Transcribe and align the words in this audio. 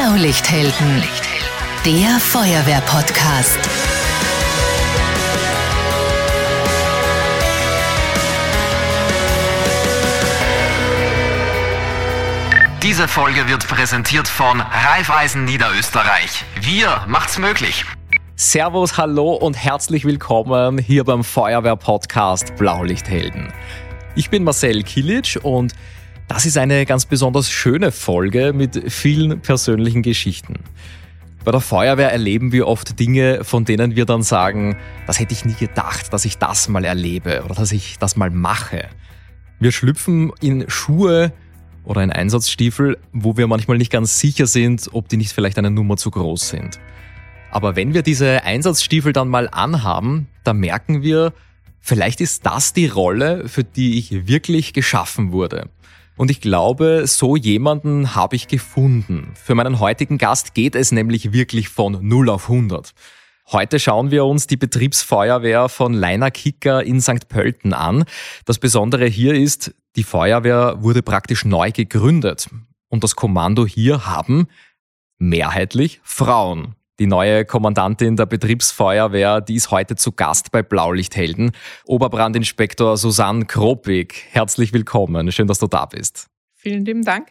Blaulichthelden, 0.00 1.02
der 1.84 2.18
Feuerwehr-Podcast. 2.20 3.58
Diese 12.82 13.08
Folge 13.08 13.46
wird 13.46 13.68
präsentiert 13.68 14.26
von 14.26 14.62
Raiffeisen 14.62 15.44
Niederösterreich. 15.44 16.44
Wir 16.62 17.04
macht's 17.06 17.38
möglich. 17.38 17.84
Servus, 18.36 18.96
hallo 18.96 19.34
und 19.34 19.54
herzlich 19.54 20.06
willkommen 20.06 20.78
hier 20.78 21.04
beim 21.04 21.22
Feuerwehr-Podcast 21.22 22.56
Blaulichthelden. 22.56 23.52
Ich 24.14 24.30
bin 24.30 24.44
Marcel 24.44 24.82
Kilic 24.82 25.38
und 25.42 25.74
das 26.30 26.46
ist 26.46 26.56
eine 26.56 26.86
ganz 26.86 27.06
besonders 27.06 27.50
schöne 27.50 27.90
Folge 27.90 28.52
mit 28.52 28.92
vielen 28.92 29.40
persönlichen 29.40 30.00
Geschichten. 30.02 30.60
Bei 31.44 31.50
der 31.50 31.60
Feuerwehr 31.60 32.12
erleben 32.12 32.52
wir 32.52 32.68
oft 32.68 33.00
Dinge, 33.00 33.42
von 33.42 33.64
denen 33.64 33.96
wir 33.96 34.04
dann 34.04 34.22
sagen, 34.22 34.76
das 35.08 35.18
hätte 35.18 35.32
ich 35.32 35.44
nie 35.44 35.54
gedacht, 35.54 36.12
dass 36.12 36.24
ich 36.24 36.38
das 36.38 36.68
mal 36.68 36.84
erlebe 36.84 37.42
oder 37.44 37.56
dass 37.56 37.72
ich 37.72 37.98
das 37.98 38.14
mal 38.14 38.30
mache. 38.30 38.88
Wir 39.58 39.72
schlüpfen 39.72 40.30
in 40.40 40.70
Schuhe 40.70 41.32
oder 41.82 42.04
in 42.04 42.12
Einsatzstiefel, 42.12 42.96
wo 43.12 43.36
wir 43.36 43.48
manchmal 43.48 43.78
nicht 43.78 43.90
ganz 43.90 44.20
sicher 44.20 44.46
sind, 44.46 44.88
ob 44.92 45.08
die 45.08 45.16
nicht 45.16 45.32
vielleicht 45.32 45.58
eine 45.58 45.72
Nummer 45.72 45.96
zu 45.96 46.12
groß 46.12 46.48
sind. 46.48 46.78
Aber 47.50 47.74
wenn 47.74 47.92
wir 47.92 48.02
diese 48.02 48.44
Einsatzstiefel 48.44 49.12
dann 49.12 49.26
mal 49.26 49.48
anhaben, 49.50 50.28
dann 50.44 50.58
merken 50.58 51.02
wir, 51.02 51.32
vielleicht 51.80 52.20
ist 52.20 52.46
das 52.46 52.72
die 52.72 52.86
Rolle, 52.86 53.48
für 53.48 53.64
die 53.64 53.98
ich 53.98 54.28
wirklich 54.28 54.72
geschaffen 54.74 55.32
wurde. 55.32 55.68
Und 56.20 56.30
ich 56.30 56.42
glaube, 56.42 57.06
so 57.06 57.34
jemanden 57.34 58.14
habe 58.14 58.36
ich 58.36 58.46
gefunden. 58.46 59.32
Für 59.42 59.54
meinen 59.54 59.80
heutigen 59.80 60.18
Gast 60.18 60.52
geht 60.52 60.74
es 60.74 60.92
nämlich 60.92 61.32
wirklich 61.32 61.70
von 61.70 62.06
0 62.06 62.28
auf 62.28 62.50
100. 62.50 62.92
Heute 63.50 63.80
schauen 63.80 64.10
wir 64.10 64.26
uns 64.26 64.46
die 64.46 64.58
Betriebsfeuerwehr 64.58 65.70
von 65.70 65.94
Leiner 65.94 66.30
Kicker 66.30 66.84
in 66.84 67.00
St. 67.00 67.26
Pölten 67.30 67.72
an. 67.72 68.04
Das 68.44 68.58
Besondere 68.58 69.06
hier 69.06 69.32
ist, 69.32 69.74
die 69.96 70.02
Feuerwehr 70.02 70.76
wurde 70.80 71.00
praktisch 71.00 71.46
neu 71.46 71.72
gegründet. 71.72 72.50
Und 72.90 73.02
das 73.02 73.16
Kommando 73.16 73.64
hier 73.64 74.04
haben 74.04 74.46
mehrheitlich 75.16 76.02
Frauen. 76.02 76.74
Die 77.00 77.06
neue 77.06 77.46
Kommandantin 77.46 78.16
der 78.16 78.26
Betriebsfeuerwehr, 78.26 79.40
die 79.40 79.54
ist 79.54 79.70
heute 79.70 79.96
zu 79.96 80.12
Gast 80.12 80.52
bei 80.52 80.62
Blaulichthelden. 80.62 81.52
Oberbrandinspektor 81.86 82.98
Susanne 82.98 83.46
Kropik. 83.46 84.26
Herzlich 84.32 84.74
willkommen. 84.74 85.32
Schön, 85.32 85.46
dass 85.46 85.58
du 85.58 85.66
da 85.66 85.86
bist. 85.86 86.26
Vielen 86.56 86.84
lieben 86.84 87.02
Dank. 87.02 87.28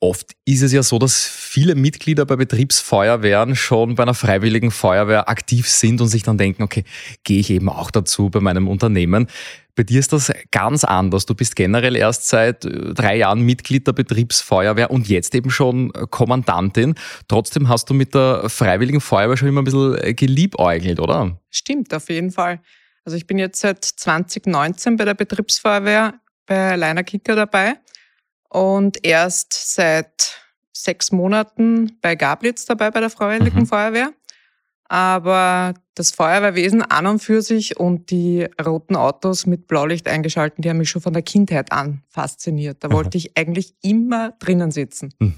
Oft 0.00 0.32
ist 0.44 0.62
es 0.62 0.72
ja 0.72 0.82
so, 0.82 0.98
dass 0.98 1.24
viele 1.24 1.74
Mitglieder 1.74 2.26
bei 2.26 2.36
Betriebsfeuerwehren 2.36 3.56
schon 3.56 3.94
bei 3.94 4.02
einer 4.02 4.12
freiwilligen 4.12 4.70
Feuerwehr 4.70 5.30
aktiv 5.30 5.68
sind 5.68 6.02
und 6.02 6.08
sich 6.08 6.22
dann 6.22 6.36
denken, 6.36 6.62
okay, 6.62 6.84
gehe 7.24 7.40
ich 7.40 7.48
eben 7.48 7.70
auch 7.70 7.90
dazu 7.90 8.28
bei 8.28 8.40
meinem 8.40 8.68
Unternehmen. 8.68 9.26
Bei 9.74 9.84
dir 9.84 9.98
ist 9.98 10.12
das 10.12 10.32
ganz 10.50 10.84
anders. 10.84 11.24
Du 11.24 11.34
bist 11.34 11.56
generell 11.56 11.96
erst 11.96 12.28
seit 12.28 12.66
äh, 12.66 12.92
drei 12.92 13.16
Jahren 13.16 13.40
Mitglied 13.40 13.86
der 13.86 13.94
Betriebsfeuerwehr 13.94 14.90
und 14.90 15.08
jetzt 15.08 15.34
eben 15.34 15.50
schon 15.50 15.92
Kommandantin. 16.10 16.94
Trotzdem 17.28 17.68
hast 17.68 17.88
du 17.88 17.94
mit 17.94 18.14
der 18.14 18.50
freiwilligen 18.50 19.00
Feuerwehr 19.00 19.38
schon 19.38 19.48
immer 19.48 19.62
ein 19.62 19.64
bisschen 19.64 19.96
äh, 19.98 20.12
geliebäugelt, 20.12 21.00
oder? 21.00 21.40
Stimmt, 21.50 21.94
auf 21.94 22.10
jeden 22.10 22.32
Fall. 22.32 22.60
Also 23.04 23.16
ich 23.16 23.26
bin 23.26 23.38
jetzt 23.38 23.60
seit 23.60 23.82
2019 23.82 24.96
bei 24.96 25.06
der 25.06 25.14
Betriebsfeuerwehr 25.14 26.20
bei 26.46 26.76
Leiner 26.76 27.04
Kicker 27.04 27.34
dabei 27.34 27.76
und 28.56 29.04
erst 29.04 29.74
seit 29.74 30.40
sechs 30.72 31.12
Monaten 31.12 31.98
bei 32.00 32.14
Gablitz 32.14 32.64
dabei 32.64 32.90
bei 32.90 33.00
der 33.00 33.10
Freiwilligen 33.10 33.60
mhm. 33.60 33.66
Feuerwehr. 33.66 34.14
Aber 34.88 35.74
das 35.94 36.10
Feuerwehrwesen 36.12 36.80
an 36.80 37.06
und 37.06 37.18
für 37.18 37.42
sich 37.42 37.78
und 37.78 38.10
die 38.10 38.46
roten 38.64 38.96
Autos 38.96 39.44
mit 39.44 39.66
Blaulicht 39.66 40.08
eingeschalten, 40.08 40.62
die 40.62 40.70
haben 40.70 40.78
mich 40.78 40.88
schon 40.88 41.02
von 41.02 41.12
der 41.12 41.20
Kindheit 41.20 41.70
an 41.70 42.02
fasziniert. 42.08 42.78
Da 42.80 42.90
wollte 42.90 43.18
ich 43.18 43.36
eigentlich 43.36 43.74
immer 43.82 44.32
drinnen 44.38 44.70
sitzen. 44.70 45.12
Mhm. 45.18 45.34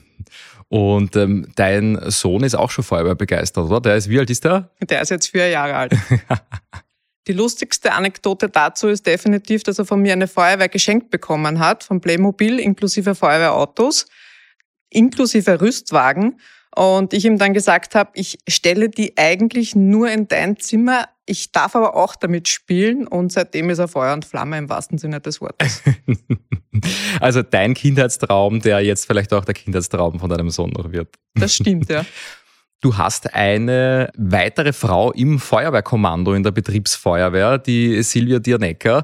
Und 0.69 1.17
ähm, 1.17 1.49
dein 1.57 1.99
Sohn 2.11 2.45
ist 2.45 2.55
auch 2.55 2.71
schon 2.71 2.85
Feuerwehr 2.85 3.17
begeistert, 3.17 3.65
oder? 3.65 3.81
Der 3.81 3.97
ist, 3.97 4.09
wie 4.09 4.21
alt 4.21 4.31
ist 4.31 4.45
der? 4.45 4.71
Der 4.89 5.03
ist 5.03 5.11
jetzt 5.11 5.27
vier 5.27 5.49
Jahre 5.49 5.75
alt. 5.75 5.97
Die 7.29 7.35
lustigste 7.35 7.93
Anekdote 7.93 8.49
dazu 8.49 8.89
ist 8.89 9.07
definitiv, 9.07 9.63
dass 9.63 9.79
er 9.79 9.85
von 9.85 10.01
mir 10.01 10.15
eine 10.15 10.29
Feuerwehr 10.29 10.71
geschenkt 10.71 11.11
bekommen 11.11 11.59
hat, 11.59 11.85
von 11.85 12.01
Playmobil 12.01 12.59
inklusive 12.59 13.15
Feuerwehrautos, 13.15 14.07
inklusive 14.89 15.61
Rüstwagen. 15.61 16.41
Und 16.75 17.13
ich 17.13 17.27
ihm 17.27 17.39
dann 17.39 17.53
gesagt 17.53 17.95
habe, 17.95 18.11
ich 18.15 18.39
stelle 18.49 18.89
die 18.89 19.19
eigentlich 19.19 19.75
nur 19.75 20.11
in 20.11 20.29
dein 20.29 20.59
Zimmer. 20.59 21.09
Ich 21.27 21.53
darf 21.53 21.77
aber 21.77 21.97
auch 21.97 22.17
damit 22.17 22.49
spielen 22.49 23.07
und 23.07 23.31
seitdem 23.31 23.69
ist 23.69 23.79
er 23.79 23.89
Feuer 23.89 24.15
und 24.15 24.25
Flamme 24.25 24.57
im 24.57 24.71
wahrsten 24.71 24.97
Sinne 24.97 25.21
des 25.21 25.41
Wortes. 25.41 25.83
Also 27.21 27.43
dein 27.43 27.75
Kindheitstraum, 27.75 28.61
der 28.61 28.81
jetzt 28.81 29.07
vielleicht 29.07 29.33
auch 29.33 29.45
der 29.45 29.55
Kindheitstraum 29.55 30.21
von 30.21 30.31
deinem 30.31 30.49
Sohn 30.51 30.71
noch 30.71 30.93
wird. 30.93 31.09
Das 31.35 31.57
stimmt, 31.57 31.91
ja. 31.91 32.05
Du 32.81 32.97
hast 32.97 33.35
eine 33.35 34.09
weitere 34.17 34.73
Frau 34.73 35.11
im 35.11 35.41
Feuerwehrkommando 35.41 36.33
in 36.35 36.45
der 36.45 36.53
Betriebsfeuerwehr, 36.53 37.59
die 37.59 38.01
Silvia 38.05 38.39
Dianecker. 38.39 39.03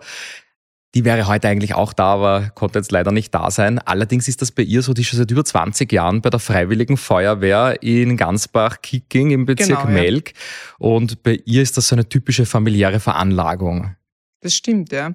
Die 0.95 1.05
wäre 1.05 1.27
heute 1.27 1.49
eigentlich 1.49 1.75
auch 1.75 1.93
da, 1.93 2.15
aber 2.15 2.51
konnte 2.55 2.79
jetzt 2.79 2.93
leider 2.93 3.11
nicht 3.11 3.35
da 3.35 3.51
sein. 3.51 3.81
Allerdings 3.81 4.29
ist 4.29 4.43
das 4.43 4.53
bei 4.53 4.63
ihr 4.63 4.81
so, 4.81 4.95
die 4.95 5.01
ist 5.01 5.09
schon 5.09 5.19
seit 5.19 5.31
über 5.33 5.45
20 5.45 5.91
Jahren 5.91 6.23
bei 6.23 6.31
der 6.31 6.39
Freiwilligen 6.39 6.97
Feuerwehr 6.97 7.83
in 7.83 8.17
Gansbach-Kicking 8.17 9.33
im 9.33 9.45
Bezirk 9.45 9.81
genau, 9.81 9.91
Melk. 9.91 10.35
Ja. 10.35 10.37
Und 10.79 11.25
bei 11.25 11.41
ihr 11.45 11.63
ist 11.63 11.77
das 11.77 11.89
so 11.89 11.97
eine 11.97 12.09
typische 12.09 12.47
familiäre 12.47 13.01
Veranlagung. 13.01 13.97
Das 14.41 14.55
stimmt, 14.55 14.93
ja. 14.93 15.15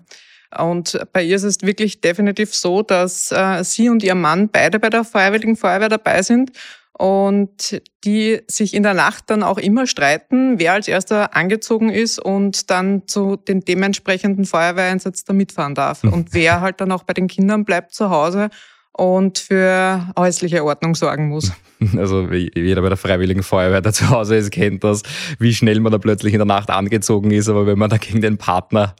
Und 0.57 0.99
bei 1.13 1.23
ihr 1.23 1.37
ist 1.37 1.43
es 1.43 1.61
wirklich 1.61 2.01
definitiv 2.01 2.53
so, 2.53 2.81
dass 2.81 3.31
äh, 3.31 3.63
sie 3.63 3.87
und 3.87 4.03
ihr 4.03 4.15
Mann 4.15 4.49
beide 4.49 4.79
bei 4.79 4.89
der 4.89 5.05
Freiwilligen 5.05 5.55
Feuerwehr 5.55 5.89
dabei 5.89 6.23
sind 6.23 6.51
und 6.99 7.81
die 8.03 8.41
sich 8.47 8.73
in 8.73 8.83
der 8.83 8.93
Nacht 8.93 9.29
dann 9.29 9.41
auch 9.41 9.57
immer 9.57 9.87
streiten, 9.87 10.59
wer 10.59 10.73
als 10.73 10.89
erster 10.89 11.33
angezogen 11.33 11.89
ist 11.89 12.19
und 12.19 12.69
dann 12.69 13.07
zu 13.07 13.37
den 13.37 13.61
dementsprechenden 13.61 14.43
Feuerwehreinsatz 14.43 15.23
da 15.23 15.31
mitfahren 15.31 15.75
darf. 15.75 16.03
Mhm. 16.03 16.11
Und 16.11 16.33
wer 16.33 16.59
halt 16.59 16.81
dann 16.81 16.91
auch 16.91 17.03
bei 17.03 17.13
den 17.13 17.27
Kindern 17.27 17.63
bleibt 17.63 17.93
zu 17.93 18.09
Hause 18.09 18.49
und 18.91 19.39
für 19.39 20.11
häusliche 20.17 20.63
Ordnung 20.65 20.93
sorgen 20.93 21.29
muss. 21.29 21.51
Also 21.95 22.27
jeder 22.29 22.81
bei 22.81 22.89
der 22.89 22.97
Freiwilligen 22.97 23.41
Feuerwehr, 23.41 23.79
der 23.79 23.93
zu 23.93 24.09
Hause 24.09 24.35
ist, 24.35 24.51
kennt 24.51 24.83
das, 24.83 25.01
wie 25.39 25.53
schnell 25.53 25.79
man 25.79 25.93
da 25.93 25.97
plötzlich 25.97 26.33
in 26.33 26.39
der 26.39 26.45
Nacht 26.45 26.69
angezogen 26.69 27.31
ist, 27.31 27.47
aber 27.47 27.65
wenn 27.65 27.79
man 27.79 27.89
da 27.89 27.95
gegen 27.95 28.19
den 28.19 28.37
Partner 28.37 28.95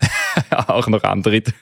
auch 0.68 0.88
noch 0.88 1.04
antritt. 1.04 1.54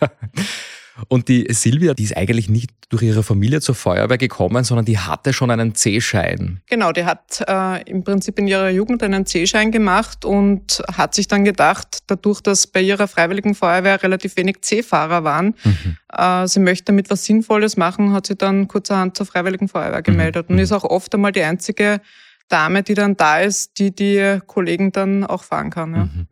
Und 1.07 1.27
die 1.27 1.47
Silvia, 1.53 1.93
die 1.93 2.03
ist 2.03 2.17
eigentlich 2.17 2.49
nicht 2.49 2.71
durch 2.89 3.03
ihre 3.03 3.23
Familie 3.23 3.61
zur 3.61 3.75
Feuerwehr 3.75 4.17
gekommen, 4.17 4.63
sondern 4.63 4.85
die 4.85 4.97
hatte 4.97 5.33
schon 5.33 5.51
einen 5.51 5.75
C-Schein. 5.75 6.61
Genau, 6.67 6.91
die 6.91 7.05
hat 7.05 7.43
äh, 7.47 7.83
im 7.89 8.03
Prinzip 8.03 8.39
in 8.39 8.47
ihrer 8.47 8.69
Jugend 8.69 9.03
einen 9.03 9.25
C-Schein 9.25 9.71
gemacht 9.71 10.25
und 10.25 10.81
hat 10.93 11.13
sich 11.13 11.27
dann 11.27 11.43
gedacht, 11.43 11.99
dadurch, 12.07 12.41
dass 12.41 12.67
bei 12.67 12.81
ihrer 12.81 13.07
freiwilligen 13.07 13.55
Feuerwehr 13.55 14.01
relativ 14.01 14.37
wenig 14.37 14.61
C-Fahrer 14.61 15.23
waren, 15.23 15.55
mhm. 15.63 15.97
äh, 16.13 16.47
sie 16.47 16.59
möchte 16.59 16.85
damit 16.85 17.09
was 17.09 17.25
Sinnvolles 17.25 17.77
machen, 17.77 18.13
hat 18.13 18.27
sie 18.27 18.35
dann 18.35 18.67
kurzerhand 18.67 19.17
zur 19.17 19.25
freiwilligen 19.25 19.67
Feuerwehr 19.67 20.01
gemeldet 20.01 20.49
mhm. 20.49 20.55
und 20.55 20.61
ist 20.61 20.71
auch 20.71 20.83
oft 20.83 21.13
einmal 21.13 21.31
die 21.31 21.43
einzige 21.43 22.01
Dame, 22.47 22.83
die 22.83 22.93
dann 22.93 23.17
da 23.17 23.39
ist, 23.39 23.77
die 23.77 23.93
die 23.93 24.39
Kollegen 24.47 24.91
dann 24.91 25.25
auch 25.25 25.43
fahren 25.43 25.69
kann. 25.69 25.93
Ja. 25.93 26.05
Mhm. 26.05 26.27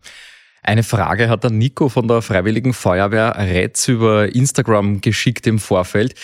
Eine 0.67 0.81
Frage 0.81 1.29
hat 1.29 1.43
der 1.43 1.51
Nico 1.51 1.89
von 1.89 2.07
der 2.07 2.23
Freiwilligen 2.23 2.73
Feuerwehr 2.73 3.35
Retz 3.37 3.87
über 3.87 4.33
Instagram 4.33 4.99
geschickt 4.99 5.45
im 5.45 5.59
Vorfeld. 5.59 6.15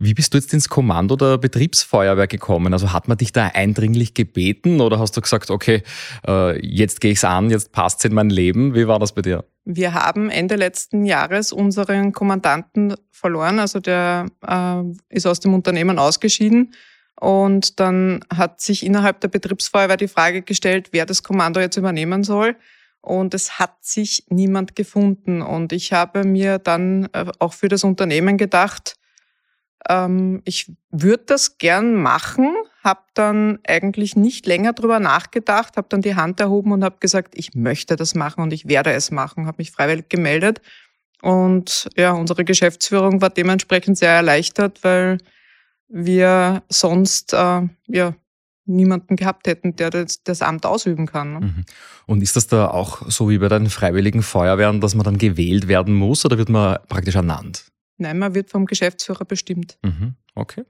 Wie 0.00 0.14
bist 0.14 0.34
du 0.34 0.38
jetzt 0.38 0.52
ins 0.52 0.68
Kommando 0.68 1.14
der 1.14 1.38
Betriebsfeuerwehr 1.38 2.26
gekommen? 2.26 2.72
Also 2.72 2.92
hat 2.92 3.06
man 3.06 3.18
dich 3.18 3.30
da 3.30 3.52
eindringlich 3.54 4.12
gebeten 4.14 4.80
oder 4.80 4.98
hast 4.98 5.16
du 5.16 5.20
gesagt, 5.20 5.48
okay, 5.48 5.84
äh, 6.26 6.58
jetzt 6.66 7.00
gehe 7.00 7.12
ich's 7.12 7.22
an, 7.22 7.50
jetzt 7.50 7.70
passt's 7.70 8.04
in 8.04 8.14
mein 8.14 8.30
Leben? 8.30 8.74
Wie 8.74 8.88
war 8.88 8.98
das 8.98 9.12
bei 9.12 9.22
dir? 9.22 9.44
Wir 9.64 9.94
haben 9.94 10.28
Ende 10.28 10.56
letzten 10.56 11.06
Jahres 11.06 11.52
unseren 11.52 12.10
Kommandanten 12.10 12.96
verloren, 13.12 13.60
also 13.60 13.78
der 13.78 14.26
äh, 14.44 14.82
ist 15.08 15.24
aus 15.24 15.38
dem 15.38 15.54
Unternehmen 15.54 16.00
ausgeschieden. 16.00 16.74
Und 17.20 17.78
dann 17.78 18.24
hat 18.28 18.60
sich 18.60 18.84
innerhalb 18.84 19.20
der 19.20 19.28
Betriebsfeuerwehr 19.28 19.96
die 19.96 20.08
Frage 20.08 20.42
gestellt, 20.42 20.88
wer 20.90 21.06
das 21.06 21.22
Kommando 21.22 21.60
jetzt 21.60 21.76
übernehmen 21.76 22.24
soll 22.24 22.56
und 23.04 23.34
es 23.34 23.58
hat 23.58 23.84
sich 23.84 24.24
niemand 24.30 24.76
gefunden. 24.76 25.42
Und 25.42 25.72
ich 25.72 25.92
habe 25.92 26.24
mir 26.24 26.58
dann 26.58 27.08
äh, 27.12 27.26
auch 27.38 27.52
für 27.52 27.68
das 27.68 27.84
Unternehmen 27.84 28.38
gedacht, 28.38 28.96
ähm, 29.88 30.40
ich 30.46 30.72
würde 30.90 31.24
das 31.26 31.58
gern 31.58 31.94
machen, 31.94 32.54
habe 32.82 33.02
dann 33.12 33.58
eigentlich 33.66 34.16
nicht 34.16 34.46
länger 34.46 34.72
drüber 34.72 35.00
nachgedacht, 35.00 35.76
habe 35.76 35.88
dann 35.90 36.00
die 36.00 36.16
Hand 36.16 36.40
erhoben 36.40 36.72
und 36.72 36.82
habe 36.82 36.96
gesagt, 36.98 37.34
ich 37.36 37.54
möchte 37.54 37.96
das 37.96 38.14
machen 38.14 38.42
und 38.42 38.54
ich 38.54 38.68
werde 38.68 38.92
es 38.92 39.10
machen, 39.10 39.46
habe 39.46 39.56
mich 39.58 39.70
freiwillig 39.70 40.08
gemeldet. 40.08 40.62
Und 41.20 41.90
ja, 41.96 42.12
unsere 42.12 42.44
Geschäftsführung 42.44 43.20
war 43.20 43.30
dementsprechend 43.30 43.98
sehr 43.98 44.12
erleichtert, 44.12 44.82
weil 44.82 45.18
wir 45.88 46.62
sonst 46.70 47.34
äh, 47.34 47.62
ja 47.86 48.14
niemanden 48.66 49.16
gehabt 49.16 49.46
hätten, 49.46 49.76
der 49.76 49.90
das, 49.90 50.22
das 50.22 50.42
Amt 50.42 50.66
ausüben 50.66 51.06
kann. 51.06 51.32
Ne? 51.32 51.40
Mhm. 51.40 51.64
Und 52.06 52.22
ist 52.22 52.36
das 52.36 52.46
da 52.46 52.68
auch 52.68 53.02
so 53.10 53.28
wie 53.30 53.38
bei 53.38 53.48
den 53.48 53.68
Freiwilligen 53.68 54.22
Feuerwehren, 54.22 54.80
dass 54.80 54.94
man 54.94 55.04
dann 55.04 55.18
gewählt 55.18 55.68
werden 55.68 55.94
muss 55.94 56.24
oder 56.24 56.38
wird 56.38 56.48
man 56.48 56.78
praktisch 56.88 57.14
ernannt? 57.14 57.66
Nein, 57.96 58.18
man 58.18 58.34
wird 58.34 58.50
vom 58.50 58.66
Geschäftsführer 58.66 59.24
bestimmt. 59.24 59.78
Mhm. 59.82 60.14
Okay. 60.34 60.64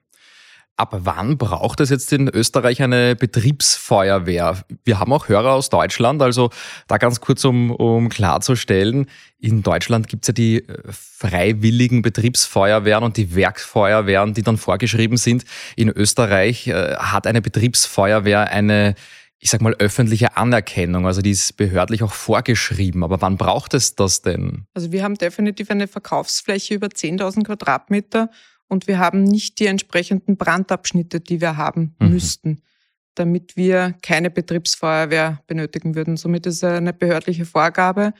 Ab 0.77 0.97
wann 1.05 1.39
braucht 1.39 1.79
es 1.79 1.91
jetzt 1.91 2.13
in 2.13 2.29
Österreich 2.29 2.83
eine 2.83 3.15
Betriebsfeuerwehr? 3.15 4.65
Wir 4.85 4.99
haben 4.99 5.13
auch 5.13 5.29
Hörer 5.29 5.53
aus 5.53 5.71
Deutschland, 5.71 6.21
also 6.21 6.51
da 6.89 6.97
ganz 6.99 7.21
kurz, 7.21 7.45
um, 7.45 7.71
um 7.71 8.09
klarzustellen, 8.09 9.07
in 9.39 9.63
Deutschland 9.63 10.09
gibt 10.09 10.25
es 10.25 10.29
ja 10.29 10.33
die 10.33 10.67
äh, 10.67 10.83
freiwilligen 10.91 12.03
Betriebsfeuerwehren 12.03 13.05
und 13.05 13.17
die 13.17 13.37
Werkfeuerwehren, 13.37 14.35
die 14.35 14.43
dann 14.43 14.57
vorgeschrieben 14.57 15.17
sind. 15.17 15.45
In 15.77 15.91
Österreich 15.91 16.67
äh, 16.67 16.97
hat 16.97 17.27
eine 17.27 17.43
Betriebsfeuerwehr 17.43 18.51
eine 18.51 18.95
ich 19.45 19.51
sag 19.51 19.61
mal, 19.61 19.75
öffentliche 19.75 20.39
Anerkennung. 20.39 21.07
Also 21.07 21.21
die 21.21 21.33
ist 21.33 21.59
behördlich 21.59 22.03
auch 22.03 22.15
vorgeschrieben. 22.15 23.05
Aber 23.05 23.21
wann 23.21 23.37
braucht 23.37 23.75
es 23.75 23.95
das 23.95 24.23
denn? 24.23 24.65
Also 24.73 24.91
wir 24.91 25.03
haben 25.03 25.17
definitiv 25.17 25.71
eine 25.71 25.87
Verkaufsfläche 25.87 26.73
über 26.73 26.87
10.000 26.87 27.45
Quadratmeter 27.45 28.31
und 28.69 28.87
wir 28.87 28.99
haben 28.99 29.25
nicht 29.25 29.59
die 29.59 29.67
entsprechenden 29.67 30.37
Brandabschnitte, 30.37 31.21
die 31.21 31.41
wir 31.41 31.57
haben 31.57 31.95
mhm. 31.99 32.11
müssten, 32.11 32.63
damit 33.15 33.57
wir 33.57 33.95
keine 34.03 34.31
Betriebsfeuerwehr 34.31 35.43
benötigen 35.47 35.95
würden. 35.95 36.17
Somit 36.17 36.47
ist 36.47 36.57
es 36.57 36.65
eine 36.65 36.93
behördliche 36.93 37.45
Vorgabe, 37.45 38.13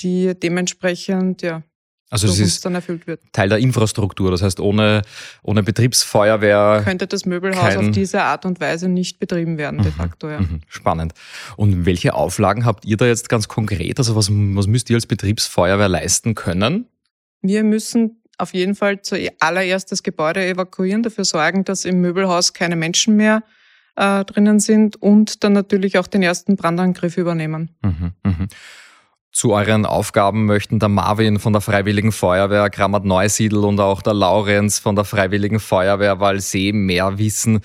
die 0.00 0.38
dementsprechend 0.38 1.42
ja, 1.42 1.62
also 2.10 2.26
es 2.26 2.38
ist 2.38 2.64
dann 2.64 2.74
erfüllt 2.74 3.06
wird. 3.06 3.20
Teil 3.32 3.50
der 3.50 3.58
Infrastruktur. 3.58 4.30
Das 4.30 4.40
heißt, 4.40 4.60
ohne, 4.60 5.02
ohne 5.42 5.62
Betriebsfeuerwehr 5.62 6.80
könnte 6.84 7.06
das 7.06 7.26
Möbelhaus 7.26 7.76
auf 7.76 7.90
diese 7.90 8.22
Art 8.22 8.46
und 8.46 8.60
Weise 8.60 8.88
nicht 8.88 9.18
betrieben 9.18 9.58
werden, 9.58 9.82
de 9.82 9.90
mhm, 9.92 9.96
facto. 9.96 10.30
Ja. 10.30 10.40
Mhm, 10.40 10.60
spannend. 10.68 11.12
Und 11.56 11.84
welche 11.84 12.14
Auflagen 12.14 12.64
habt 12.64 12.86
ihr 12.86 12.96
da 12.96 13.06
jetzt 13.06 13.28
ganz 13.28 13.48
konkret? 13.48 13.98
Also 13.98 14.16
was, 14.16 14.30
was 14.30 14.66
müsst 14.66 14.88
ihr 14.88 14.96
als 14.96 15.06
Betriebsfeuerwehr 15.06 15.88
leisten 15.88 16.34
können? 16.34 16.86
Wir 17.42 17.62
müssen 17.62 18.22
auf 18.38 18.54
jeden 18.54 18.74
Fall 18.74 19.02
zuallererst 19.02 19.92
das 19.92 20.02
Gebäude 20.02 20.46
evakuieren, 20.46 21.02
dafür 21.02 21.24
sorgen, 21.24 21.64
dass 21.64 21.84
im 21.84 22.00
Möbelhaus 22.00 22.54
keine 22.54 22.76
Menschen 22.76 23.16
mehr 23.16 23.42
äh, 23.96 24.24
drinnen 24.24 24.60
sind 24.60 25.00
und 25.02 25.44
dann 25.44 25.52
natürlich 25.52 25.98
auch 25.98 26.06
den 26.06 26.22
ersten 26.22 26.56
Brandangriff 26.56 27.16
übernehmen. 27.16 27.70
Mhm, 27.82 28.12
mh. 28.24 28.46
Zu 29.30 29.52
euren 29.52 29.84
Aufgaben 29.86 30.46
möchten 30.46 30.78
der 30.78 30.88
Marvin 30.88 31.38
von 31.38 31.52
der 31.52 31.60
Freiwilligen 31.60 32.12
Feuerwehr 32.12 32.70
Grammat 32.70 33.04
Neusiedl 33.04 33.58
und 33.58 33.78
auch 33.78 34.02
der 34.02 34.14
Laurenz 34.14 34.78
von 34.78 34.96
der 34.96 35.04
Freiwilligen 35.04 35.60
Feuerwehr 35.60 36.18
Walsee 36.18 36.72
mehr 36.72 37.18
wissen. 37.18 37.60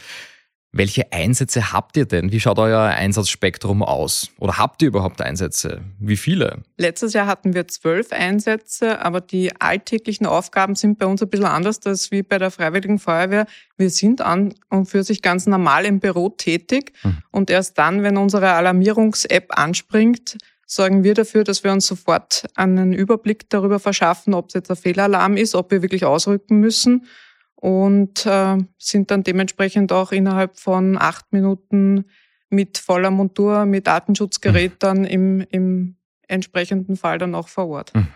Welche 0.75 1.13
Einsätze 1.13 1.71
habt 1.71 1.95
ihr 1.97 2.07
denn? 2.07 2.31
Wie 2.31 2.39
schaut 2.39 2.57
euer 2.57 2.81
Einsatzspektrum 2.81 3.83
aus? 3.83 4.31
Oder 4.39 4.57
habt 4.57 4.81
ihr 4.81 4.87
überhaupt 4.87 5.21
Einsätze? 5.21 5.81
Wie 5.99 6.17
viele? 6.17 6.63
Letztes 6.77 7.13
Jahr 7.13 7.27
hatten 7.27 7.53
wir 7.53 7.67
zwölf 7.67 8.11
Einsätze, 8.11 8.99
aber 8.99 9.21
die 9.21 9.55
alltäglichen 9.61 10.25
Aufgaben 10.25 10.73
sind 10.73 10.97
bei 10.97 11.05
uns 11.05 11.21
ein 11.21 11.29
bisschen 11.29 11.45
anders 11.45 11.85
als 11.85 12.09
wie 12.09 12.23
bei 12.23 12.39
der 12.39 12.49
Freiwilligen 12.49 12.97
Feuerwehr. 12.97 13.45
Wir 13.77 13.91
sind 13.91 14.21
an 14.21 14.55
und 14.71 14.87
für 14.87 15.03
sich 15.03 15.21
ganz 15.21 15.45
normal 15.45 15.85
im 15.85 15.99
Büro 15.99 16.29
tätig 16.29 16.93
hm. 17.01 17.17
und 17.29 17.51
erst 17.51 17.77
dann, 17.77 18.01
wenn 18.01 18.17
unsere 18.17 18.53
Alarmierungs-App 18.53 19.55
anspringt, 19.55 20.39
sorgen 20.65 21.03
wir 21.03 21.13
dafür, 21.13 21.43
dass 21.43 21.63
wir 21.63 21.71
uns 21.71 21.85
sofort 21.85 22.45
einen 22.55 22.93
Überblick 22.93 23.47
darüber 23.51 23.77
verschaffen, 23.77 24.33
ob 24.33 24.47
es 24.47 24.55
jetzt 24.55 24.71
ein 24.71 24.75
Fehlalarm 24.75 25.37
ist, 25.37 25.53
ob 25.53 25.69
wir 25.69 25.83
wirklich 25.83 26.03
ausrücken 26.03 26.59
müssen 26.59 27.05
und 27.63 28.25
äh, 28.25 28.57
sind 28.77 29.09
dann 29.09 29.23
dementsprechend 29.23 29.93
auch 29.93 30.11
innerhalb 30.11 30.59
von 30.59 30.97
acht 30.99 31.31
Minuten 31.31 32.03
mit 32.49 32.77
voller 32.77 33.09
Montur, 33.09 33.65
mit 33.65 33.87
Datenschutzgerät 33.87 34.73
mhm. 34.73 34.77
dann 34.79 35.05
im, 35.05 35.45
im 35.49 35.95
entsprechenden 36.27 36.97
Fall 36.97 37.19
dann 37.19 37.33
auch 37.35 37.47
vor 37.47 37.69
Ort. 37.69 37.95
Mhm. 37.95 38.07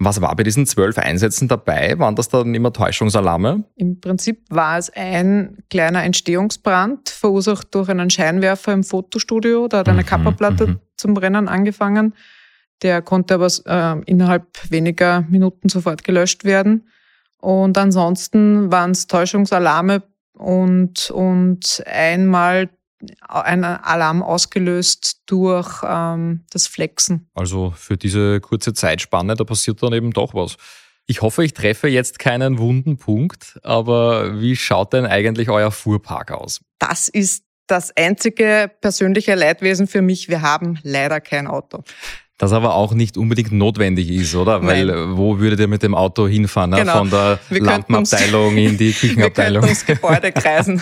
Was 0.00 0.20
war 0.20 0.34
bei 0.34 0.42
diesen 0.42 0.66
zwölf 0.66 0.98
Einsätzen 0.98 1.46
dabei? 1.46 2.00
Waren 2.00 2.16
das 2.16 2.30
dann 2.30 2.52
immer 2.52 2.72
Täuschungsalarme? 2.72 3.62
Im 3.76 4.00
Prinzip 4.00 4.42
war 4.50 4.76
es 4.76 4.90
ein 4.90 5.58
kleiner 5.70 6.02
Entstehungsbrand, 6.02 7.10
verursacht 7.10 7.72
durch 7.76 7.90
einen 7.90 8.10
Scheinwerfer 8.10 8.72
im 8.72 8.82
Fotostudio. 8.82 9.68
Da 9.68 9.78
hat 9.78 9.88
eine 9.88 10.02
mhm. 10.02 10.06
Kapperplatte 10.06 10.66
mhm. 10.66 10.80
zum 10.96 11.14
Brennen 11.14 11.46
angefangen. 11.46 12.14
Der 12.82 13.02
konnte 13.02 13.34
aber 13.34 13.46
äh, 13.66 14.02
innerhalb 14.10 14.48
weniger 14.68 15.20
Minuten 15.28 15.68
sofort 15.68 16.02
gelöscht 16.02 16.42
werden. 16.42 16.88
Und 17.40 17.78
ansonsten 17.78 18.70
waren 18.70 18.90
es 18.90 19.06
Täuschungsalarme 19.06 20.02
und, 20.34 21.10
und 21.10 21.82
einmal 21.86 22.68
ein 23.28 23.64
Alarm 23.64 24.22
ausgelöst 24.22 25.22
durch 25.26 25.82
ähm, 25.86 26.44
das 26.50 26.66
Flexen. 26.66 27.28
Also 27.34 27.72
für 27.74 27.96
diese 27.96 28.40
kurze 28.40 28.74
Zeitspanne, 28.74 29.34
da 29.34 29.44
passiert 29.44 29.82
dann 29.82 29.92
eben 29.92 30.12
doch 30.12 30.34
was. 30.34 30.56
Ich 31.06 31.22
hoffe, 31.22 31.44
ich 31.44 31.54
treffe 31.54 31.88
jetzt 31.88 32.18
keinen 32.18 32.58
wunden 32.58 32.98
Punkt, 32.98 33.58
aber 33.62 34.40
wie 34.40 34.54
schaut 34.54 34.92
denn 34.92 35.06
eigentlich 35.06 35.48
euer 35.48 35.72
Fuhrpark 35.72 36.30
aus? 36.30 36.60
Das 36.78 37.08
ist 37.08 37.44
das 37.66 37.96
einzige 37.96 38.70
persönliche 38.80 39.34
Leidwesen 39.34 39.86
für 39.86 40.02
mich. 40.02 40.28
Wir 40.28 40.42
haben 40.42 40.78
leider 40.82 41.20
kein 41.20 41.46
Auto. 41.46 41.82
Das 42.40 42.54
aber 42.54 42.74
auch 42.74 42.94
nicht 42.94 43.18
unbedingt 43.18 43.52
notwendig 43.52 44.08
ist, 44.08 44.34
oder? 44.34 44.64
Weil 44.64 44.86
Nein. 44.86 45.18
wo 45.18 45.38
würdet 45.38 45.60
ihr 45.60 45.68
mit 45.68 45.82
dem 45.82 45.94
Auto 45.94 46.26
hinfahren? 46.26 46.70
Genau. 46.70 46.96
Von 46.96 47.10
der 47.10 47.38
wir 47.50 47.62
Lampenabteilung 47.62 48.56
in 48.56 48.78
die 48.78 48.92
Küchenabteilung. 48.98 49.62
Wir 49.62 49.68
ums 49.68 49.84
Gebäude 49.84 50.32
kreisen. 50.32 50.80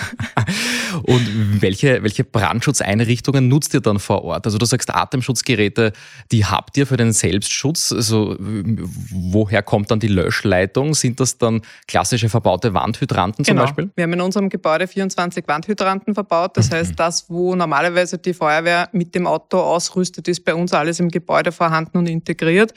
Und 1.02 1.60
welche, 1.60 2.04
welche 2.04 2.22
Brandschutzeinrichtungen 2.22 3.48
nutzt 3.48 3.74
ihr 3.74 3.80
dann 3.80 3.98
vor 3.98 4.22
Ort? 4.22 4.46
Also 4.46 4.56
du 4.56 4.66
sagst 4.66 4.94
Atemschutzgeräte, 4.94 5.92
die 6.30 6.44
habt 6.44 6.76
ihr 6.76 6.86
für 6.86 6.96
den 6.96 7.12
Selbstschutz. 7.12 7.90
Also 7.90 8.36
woher 8.38 9.62
kommt 9.64 9.90
dann 9.90 9.98
die 9.98 10.06
Löschleitung? 10.06 10.94
Sind 10.94 11.18
das 11.18 11.38
dann 11.38 11.62
klassische 11.88 12.28
verbaute 12.28 12.72
Wandhydranten 12.72 13.44
genau. 13.44 13.62
zum 13.62 13.66
Beispiel? 13.66 13.90
Wir 13.96 14.04
haben 14.04 14.12
in 14.12 14.20
unserem 14.20 14.48
Gebäude 14.48 14.86
24 14.86 15.48
Wandhydranten 15.48 16.14
verbaut. 16.14 16.56
Das 16.56 16.70
mhm. 16.70 16.74
heißt, 16.76 16.92
das, 17.00 17.28
wo 17.28 17.56
normalerweise 17.56 18.16
die 18.16 18.32
Feuerwehr 18.32 18.88
mit 18.92 19.16
dem 19.16 19.26
Auto 19.26 19.58
ausrüstet, 19.58 20.28
ist 20.28 20.44
bei 20.44 20.54
uns 20.54 20.72
alles 20.72 21.00
im 21.00 21.08
Gebäude 21.08 21.47
Gebäude 21.48 21.52
vorhanden 21.52 21.98
und 21.98 22.08
integriert. 22.08 22.74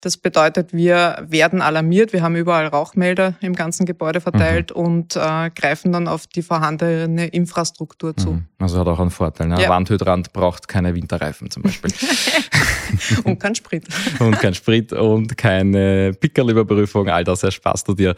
Das 0.00 0.18
bedeutet, 0.18 0.74
wir 0.74 1.24
werden 1.26 1.62
alarmiert. 1.62 2.12
Wir 2.12 2.22
haben 2.22 2.36
überall 2.36 2.66
Rauchmelder 2.66 3.36
im 3.40 3.54
ganzen 3.54 3.86
Gebäude 3.86 4.20
verteilt 4.20 4.70
mhm. 4.70 4.82
und 4.84 5.16
äh, 5.16 5.48
greifen 5.48 5.92
dann 5.92 6.08
auf 6.08 6.26
die 6.26 6.42
vorhandene 6.42 7.28
Infrastruktur 7.28 8.14
zu. 8.14 8.32
Mhm. 8.32 8.46
Also 8.58 8.78
hat 8.78 8.86
auch 8.86 9.00
einen 9.00 9.10
Vorteil. 9.10 9.48
Ne? 9.48 9.62
Ja. 9.62 9.70
Wandhydrant 9.70 10.34
braucht 10.34 10.68
keine 10.68 10.94
Winterreifen 10.94 11.50
zum 11.50 11.62
Beispiel. 11.62 11.90
und 13.24 13.40
kein 13.40 13.54
Sprit. 13.54 13.86
und 14.18 14.38
kein 14.38 14.52
Sprit 14.52 14.92
und 14.92 15.38
keine 15.38 16.12
Pickerlüberprüfung. 16.12 17.08
All 17.08 17.24
das 17.24 17.42
ersparst 17.42 17.88
du 17.88 17.94
dir. 17.94 18.10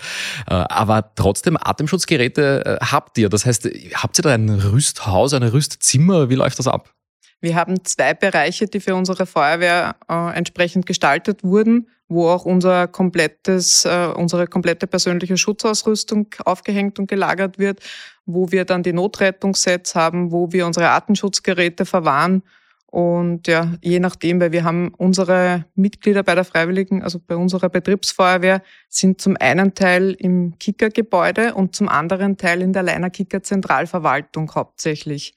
Äh, 0.48 0.54
aber 0.54 1.12
trotzdem, 1.14 1.56
Atemschutzgeräte 1.56 2.78
äh, 2.80 2.84
habt 2.84 3.16
ihr. 3.16 3.28
Das 3.28 3.46
heißt, 3.46 3.68
habt 3.94 4.18
ihr 4.18 4.22
da 4.22 4.34
ein 4.34 4.50
Rüsthaus, 4.50 5.34
ein 5.34 5.44
Rüstzimmer? 5.44 6.30
Wie 6.30 6.34
läuft 6.34 6.58
das 6.58 6.66
ab? 6.66 6.95
Wir 7.40 7.54
haben 7.54 7.84
zwei 7.84 8.14
Bereiche, 8.14 8.66
die 8.66 8.80
für 8.80 8.94
unsere 8.94 9.26
Feuerwehr 9.26 9.96
äh, 10.08 10.36
entsprechend 10.36 10.86
gestaltet 10.86 11.44
wurden, 11.44 11.88
wo 12.08 12.28
auch 12.28 12.44
unser 12.44 12.88
komplettes, 12.88 13.84
äh, 13.84 14.08
unsere 14.14 14.46
komplette 14.46 14.86
persönliche 14.86 15.36
Schutzausrüstung 15.36 16.28
aufgehängt 16.44 16.98
und 16.98 17.08
gelagert 17.08 17.58
wird, 17.58 17.80
wo 18.24 18.50
wir 18.52 18.64
dann 18.64 18.82
die 18.82 18.92
Notrettungssets 18.92 19.94
haben, 19.94 20.32
wo 20.32 20.52
wir 20.52 20.66
unsere 20.66 20.90
Artenschutzgeräte 20.90 21.84
verwahren. 21.84 22.42
Und 22.86 23.46
ja, 23.48 23.74
je 23.82 24.00
nachdem, 24.00 24.40
weil 24.40 24.52
wir 24.52 24.64
haben 24.64 24.94
unsere 24.96 25.66
Mitglieder 25.74 26.22
bei 26.22 26.34
der 26.34 26.44
Freiwilligen, 26.44 27.02
also 27.02 27.18
bei 27.18 27.36
unserer 27.36 27.68
Betriebsfeuerwehr, 27.68 28.62
sind 28.88 29.20
zum 29.20 29.36
einen 29.38 29.74
Teil 29.74 30.16
im 30.18 30.58
Kicker-Gebäude 30.58 31.54
und 31.54 31.74
zum 31.74 31.88
anderen 31.88 32.38
Teil 32.38 32.62
in 32.62 32.72
der 32.72 32.84
Leiner 32.84 33.10
Kicker 33.10 33.42
Zentralverwaltung 33.42 34.54
hauptsächlich. 34.54 35.34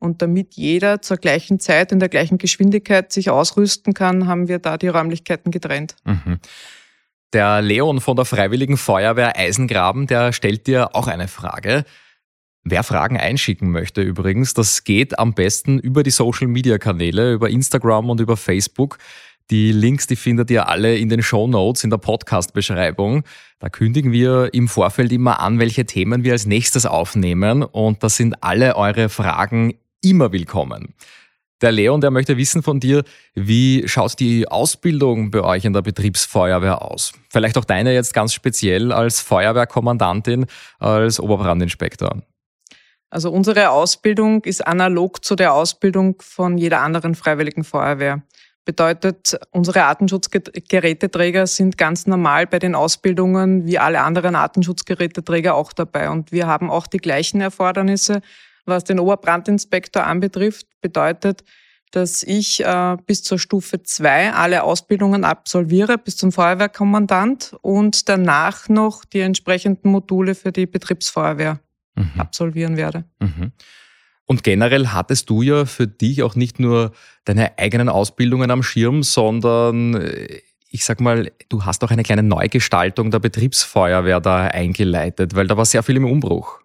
Und 0.00 0.22
damit 0.22 0.54
jeder 0.54 1.02
zur 1.02 1.18
gleichen 1.18 1.60
Zeit, 1.60 1.92
in 1.92 2.00
der 2.00 2.08
gleichen 2.08 2.38
Geschwindigkeit 2.38 3.12
sich 3.12 3.30
ausrüsten 3.30 3.94
kann, 3.94 4.26
haben 4.26 4.48
wir 4.48 4.58
da 4.58 4.78
die 4.78 4.88
Räumlichkeiten 4.88 5.52
getrennt. 5.52 5.94
Mhm. 6.04 6.40
Der 7.32 7.60
Leon 7.62 8.00
von 8.00 8.16
der 8.16 8.24
Freiwilligen 8.24 8.76
Feuerwehr 8.76 9.36
Eisengraben, 9.36 10.06
der 10.06 10.32
stellt 10.32 10.66
dir 10.66 10.96
auch 10.96 11.06
eine 11.06 11.28
Frage. 11.28 11.84
Wer 12.64 12.82
Fragen 12.82 13.18
einschicken 13.18 13.70
möchte 13.70 14.02
übrigens, 14.02 14.54
das 14.54 14.84
geht 14.84 15.18
am 15.18 15.34
besten 15.34 15.78
über 15.78 16.02
die 16.02 16.10
Social-Media-Kanäle, 16.10 17.32
über 17.32 17.48
Instagram 17.48 18.10
und 18.10 18.20
über 18.20 18.36
Facebook. 18.36 18.98
Die 19.50 19.72
Links, 19.72 20.06
die 20.06 20.16
findet 20.16 20.50
ihr 20.50 20.68
alle 20.68 20.96
in 20.96 21.08
den 21.08 21.22
Show 21.22 21.46
Notes 21.46 21.84
in 21.84 21.90
der 21.90 21.98
Podcast-Beschreibung. 21.98 23.24
Da 23.58 23.68
kündigen 23.68 24.12
wir 24.12 24.54
im 24.54 24.68
Vorfeld 24.68 25.12
immer 25.12 25.40
an, 25.40 25.58
welche 25.58 25.84
Themen 25.84 26.24
wir 26.24 26.32
als 26.32 26.46
nächstes 26.46 26.86
aufnehmen. 26.86 27.62
Und 27.62 28.02
das 28.02 28.16
sind 28.16 28.42
alle 28.42 28.76
eure 28.76 29.08
Fragen 29.08 29.74
immer 30.02 30.32
willkommen. 30.32 30.94
Der 31.60 31.72
Leon, 31.72 32.00
der 32.00 32.10
möchte 32.10 32.38
wissen 32.38 32.62
von 32.62 32.80
dir, 32.80 33.04
wie 33.34 33.86
schaut 33.86 34.18
die 34.18 34.48
Ausbildung 34.48 35.30
bei 35.30 35.42
euch 35.42 35.66
in 35.66 35.74
der 35.74 35.82
Betriebsfeuerwehr 35.82 36.80
aus? 36.80 37.12
Vielleicht 37.28 37.58
auch 37.58 37.66
deine 37.66 37.92
jetzt 37.92 38.14
ganz 38.14 38.32
speziell 38.32 38.92
als 38.92 39.20
Feuerwehrkommandantin, 39.20 40.46
als 40.78 41.20
Oberbrandinspektor. 41.20 42.22
Also 43.10 43.30
unsere 43.30 43.70
Ausbildung 43.70 44.42
ist 44.44 44.66
analog 44.66 45.22
zu 45.22 45.36
der 45.36 45.52
Ausbildung 45.52 46.16
von 46.20 46.56
jeder 46.56 46.80
anderen 46.80 47.14
freiwilligen 47.14 47.64
Feuerwehr. 47.64 48.22
Bedeutet, 48.64 49.38
unsere 49.50 49.84
Artenschutzgeräteträger 49.84 51.46
sind 51.46 51.76
ganz 51.76 52.06
normal 52.06 52.46
bei 52.46 52.58
den 52.58 52.74
Ausbildungen 52.74 53.66
wie 53.66 53.78
alle 53.78 54.00
anderen 54.00 54.36
Artenschutzgeräteträger 54.36 55.54
auch 55.54 55.72
dabei. 55.72 56.08
Und 56.08 56.30
wir 56.30 56.46
haben 56.46 56.70
auch 56.70 56.86
die 56.86 56.98
gleichen 56.98 57.40
Erfordernisse, 57.40 58.22
was 58.70 58.84
den 58.84 58.98
Oberbrandinspektor 58.98 60.06
anbetrifft. 60.06 60.66
Bedeutet, 60.80 61.44
dass 61.90 62.22
ich 62.22 62.64
äh, 62.64 62.96
bis 63.04 63.22
zur 63.22 63.38
Stufe 63.38 63.82
2 63.82 64.32
alle 64.32 64.62
Ausbildungen 64.62 65.24
absolviere, 65.24 65.98
bis 65.98 66.16
zum 66.16 66.32
Feuerwehrkommandant 66.32 67.56
und 67.60 68.08
danach 68.08 68.68
noch 68.68 69.04
die 69.04 69.20
entsprechenden 69.20 69.90
Module 69.90 70.34
für 70.34 70.52
die 70.52 70.66
Betriebsfeuerwehr 70.66 71.60
mhm. 71.96 72.12
absolvieren 72.18 72.76
werde. 72.76 73.04
Mhm. 73.18 73.52
Und 74.24 74.44
generell 74.44 74.88
hattest 74.88 75.28
du 75.28 75.42
ja 75.42 75.64
für 75.64 75.88
dich 75.88 76.22
auch 76.22 76.36
nicht 76.36 76.60
nur 76.60 76.92
deine 77.24 77.58
eigenen 77.58 77.88
Ausbildungen 77.88 78.52
am 78.52 78.62
Schirm, 78.62 79.02
sondern 79.02 79.94
äh, 79.94 80.40
ich 80.70 80.84
sag 80.84 81.00
mal, 81.00 81.32
du 81.48 81.64
hast 81.64 81.82
auch 81.82 81.90
eine 81.90 82.04
kleine 82.04 82.22
Neugestaltung 82.22 83.10
der 83.10 83.18
Betriebsfeuerwehr 83.18 84.20
da 84.20 84.44
eingeleitet, 84.44 85.34
weil 85.34 85.48
da 85.48 85.56
war 85.56 85.64
sehr 85.64 85.82
viel 85.82 85.96
im 85.96 86.04
Umbruch. 86.04 86.60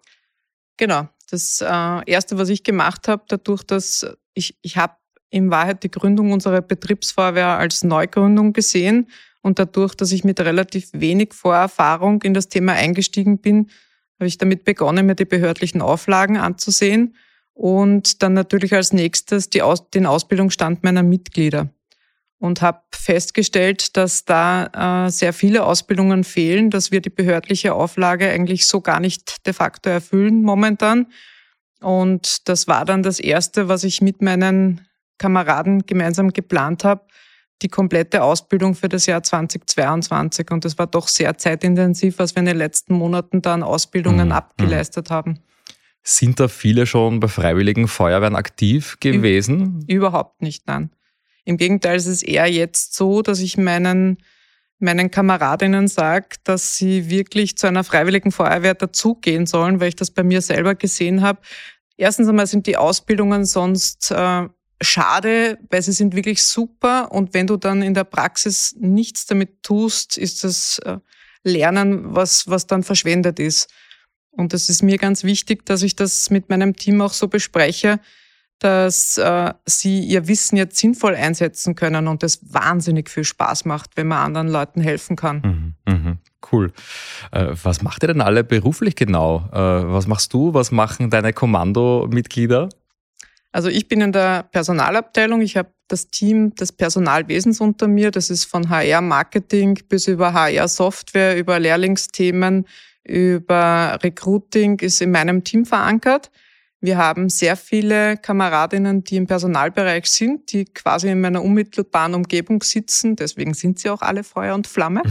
Genau. 0.76 1.08
Das 1.30 1.60
äh, 1.60 2.10
Erste, 2.10 2.38
was 2.38 2.48
ich 2.48 2.62
gemacht 2.62 3.08
habe, 3.08 3.24
dadurch, 3.28 3.62
dass 3.62 4.06
ich, 4.34 4.56
ich 4.62 4.76
habe 4.76 4.94
in 5.30 5.50
Wahrheit 5.50 5.82
die 5.82 5.90
Gründung 5.90 6.32
unserer 6.32 6.62
Betriebsfeuerwehr 6.62 7.58
als 7.58 7.82
Neugründung 7.82 8.52
gesehen 8.52 9.08
und 9.42 9.58
dadurch, 9.58 9.94
dass 9.94 10.12
ich 10.12 10.24
mit 10.24 10.40
relativ 10.40 10.88
wenig 10.92 11.34
Vorerfahrung 11.34 12.22
in 12.22 12.34
das 12.34 12.48
Thema 12.48 12.72
eingestiegen 12.72 13.38
bin, 13.38 13.70
habe 14.18 14.28
ich 14.28 14.38
damit 14.38 14.64
begonnen, 14.64 15.06
mir 15.06 15.14
die 15.14 15.24
behördlichen 15.24 15.82
Auflagen 15.82 16.36
anzusehen 16.36 17.16
und 17.52 18.22
dann 18.22 18.34
natürlich 18.34 18.74
als 18.74 18.92
nächstes 18.92 19.50
die 19.50 19.62
Aus 19.62 19.90
den 19.90 20.06
Ausbildungsstand 20.06 20.84
meiner 20.84 21.02
Mitglieder 21.02 21.70
und 22.38 22.62
habe 22.62 22.80
festgestellt, 22.92 23.96
dass 23.96 24.24
da 24.24 25.06
äh, 25.06 25.10
sehr 25.10 25.32
viele 25.32 25.64
Ausbildungen 25.64 26.24
fehlen, 26.24 26.70
dass 26.70 26.90
wir 26.90 27.00
die 27.00 27.10
behördliche 27.10 27.74
Auflage 27.74 28.28
eigentlich 28.28 28.66
so 28.66 28.80
gar 28.80 29.00
nicht 29.00 29.46
de 29.46 29.52
facto 29.52 29.88
erfüllen 29.88 30.42
momentan. 30.42 31.06
Und 31.80 32.48
das 32.48 32.68
war 32.68 32.84
dann 32.84 33.02
das 33.02 33.20
Erste, 33.20 33.68
was 33.68 33.84
ich 33.84 34.00
mit 34.00 34.22
meinen 34.22 34.86
Kameraden 35.18 35.86
gemeinsam 35.86 36.32
geplant 36.32 36.84
habe, 36.84 37.06
die 37.62 37.68
komplette 37.68 38.22
Ausbildung 38.22 38.74
für 38.74 38.88
das 38.88 39.06
Jahr 39.06 39.22
2022. 39.22 40.50
Und 40.50 40.64
das 40.64 40.78
war 40.78 40.86
doch 40.86 41.08
sehr 41.08 41.38
zeitintensiv, 41.38 42.18
was 42.18 42.34
wir 42.34 42.40
in 42.40 42.46
den 42.46 42.58
letzten 42.58 42.94
Monaten 42.94 43.40
dann 43.40 43.62
Ausbildungen 43.62 44.28
mhm. 44.28 44.32
abgeleistet 44.32 45.10
haben. 45.10 45.40
Sind 46.02 46.38
da 46.38 46.48
viele 46.48 46.86
schon 46.86 47.18
bei 47.18 47.28
Freiwilligen 47.28 47.88
Feuerwehren 47.88 48.36
aktiv 48.36 48.98
gewesen? 49.00 49.84
Überhaupt 49.88 50.40
nicht, 50.42 50.66
nein. 50.66 50.90
Im 51.46 51.56
Gegenteil, 51.56 51.96
es 51.96 52.06
ist 52.06 52.24
eher 52.24 52.50
jetzt 52.50 52.94
so, 52.94 53.22
dass 53.22 53.38
ich 53.38 53.56
meinen, 53.56 54.18
meinen 54.80 55.12
Kameradinnen 55.12 55.86
sage, 55.86 56.36
dass 56.42 56.76
sie 56.76 57.08
wirklich 57.08 57.56
zu 57.56 57.68
einer 57.68 57.84
Freiwilligen 57.84 58.32
Feuerwehr 58.32 58.74
dazugehen 58.74 59.46
sollen, 59.46 59.78
weil 59.80 59.90
ich 59.90 59.96
das 59.96 60.10
bei 60.10 60.24
mir 60.24 60.42
selber 60.42 60.74
gesehen 60.74 61.22
habe. 61.22 61.40
Erstens 61.96 62.28
einmal 62.28 62.48
sind 62.48 62.66
die 62.66 62.76
Ausbildungen 62.76 63.44
sonst 63.44 64.10
äh, 64.10 64.48
schade, 64.82 65.58
weil 65.70 65.82
sie 65.82 65.92
sind 65.92 66.16
wirklich 66.16 66.42
super 66.42 67.12
und 67.12 67.32
wenn 67.32 67.46
du 67.46 67.56
dann 67.56 67.80
in 67.80 67.94
der 67.94 68.04
Praxis 68.04 68.74
nichts 68.80 69.26
damit 69.26 69.62
tust, 69.62 70.18
ist 70.18 70.42
das 70.42 70.80
äh, 70.80 70.98
Lernen, 71.44 72.12
was, 72.12 72.50
was 72.50 72.66
dann 72.66 72.82
verschwendet 72.82 73.38
ist. 73.38 73.70
Und 74.32 74.52
das 74.52 74.68
ist 74.68 74.82
mir 74.82 74.98
ganz 74.98 75.22
wichtig, 75.22 75.64
dass 75.64 75.82
ich 75.82 75.94
das 75.94 76.28
mit 76.28 76.48
meinem 76.48 76.74
Team 76.74 77.00
auch 77.00 77.12
so 77.12 77.28
bespreche, 77.28 78.00
dass 78.58 79.18
äh, 79.18 79.52
sie 79.66 80.00
ihr 80.00 80.28
Wissen 80.28 80.56
jetzt 80.56 80.78
sinnvoll 80.78 81.14
einsetzen 81.14 81.74
können 81.74 82.08
und 82.08 82.22
das 82.22 82.40
wahnsinnig 82.52 83.10
viel 83.10 83.24
Spaß 83.24 83.66
macht, 83.66 83.90
wenn 83.96 84.06
man 84.06 84.18
anderen 84.18 84.48
Leuten 84.48 84.80
helfen 84.80 85.16
kann. 85.16 85.74
Mhm, 85.86 85.92
mh, 85.92 86.18
cool. 86.52 86.72
Äh, 87.32 87.48
was 87.62 87.82
macht 87.82 88.02
ihr 88.02 88.08
denn 88.08 88.20
alle 88.20 88.44
beruflich 88.44 88.96
genau? 88.96 89.48
Äh, 89.52 89.58
was 89.58 90.06
machst 90.06 90.32
du? 90.32 90.54
Was 90.54 90.70
machen 90.70 91.10
deine 91.10 91.32
Kommandomitglieder? 91.32 92.70
Also 93.52 93.68
ich 93.68 93.88
bin 93.88 94.00
in 94.00 94.12
der 94.12 94.42
Personalabteilung. 94.42 95.40
Ich 95.40 95.56
habe 95.56 95.70
das 95.88 96.08
Team 96.08 96.54
des 96.54 96.72
Personalwesens 96.72 97.60
unter 97.60 97.88
mir. 97.88 98.10
Das 98.10 98.30
ist 98.30 98.44
von 98.44 98.68
HR-Marketing 98.68 99.80
bis 99.88 100.08
über 100.08 100.32
HR-Software, 100.32 101.38
über 101.38 101.58
Lehrlingsthemen, 101.58 102.66
über 103.04 103.98
Recruiting 104.02 104.78
ist 104.80 105.00
in 105.00 105.10
meinem 105.10 105.44
Team 105.44 105.64
verankert. 105.64 106.30
Wir 106.80 106.98
haben 106.98 107.30
sehr 107.30 107.56
viele 107.56 108.18
Kameradinnen, 108.18 109.02
die 109.02 109.16
im 109.16 109.26
Personalbereich 109.26 110.06
sind, 110.06 110.52
die 110.52 110.66
quasi 110.66 111.08
in 111.08 111.20
meiner 111.20 111.42
unmittelbaren 111.42 112.14
Umgebung 112.14 112.62
sitzen. 112.62 113.16
Deswegen 113.16 113.54
sind 113.54 113.78
sie 113.78 113.88
auch 113.88 114.02
alle 114.02 114.22
Feuer 114.22 114.54
und 114.54 114.66
Flamme. 114.66 115.02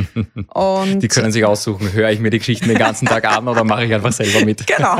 Und 0.54 1.00
die 1.00 1.08
können 1.08 1.32
sich 1.32 1.44
aussuchen, 1.44 1.92
höre 1.92 2.10
ich 2.10 2.20
mir 2.20 2.30
die 2.30 2.38
Geschichten 2.38 2.68
den 2.68 2.78
ganzen 2.78 3.06
Tag 3.06 3.24
an 3.24 3.48
oder 3.48 3.64
mache 3.64 3.86
ich 3.86 3.94
einfach 3.94 4.12
selber 4.12 4.44
mit. 4.44 4.64
Genau. 4.74 4.98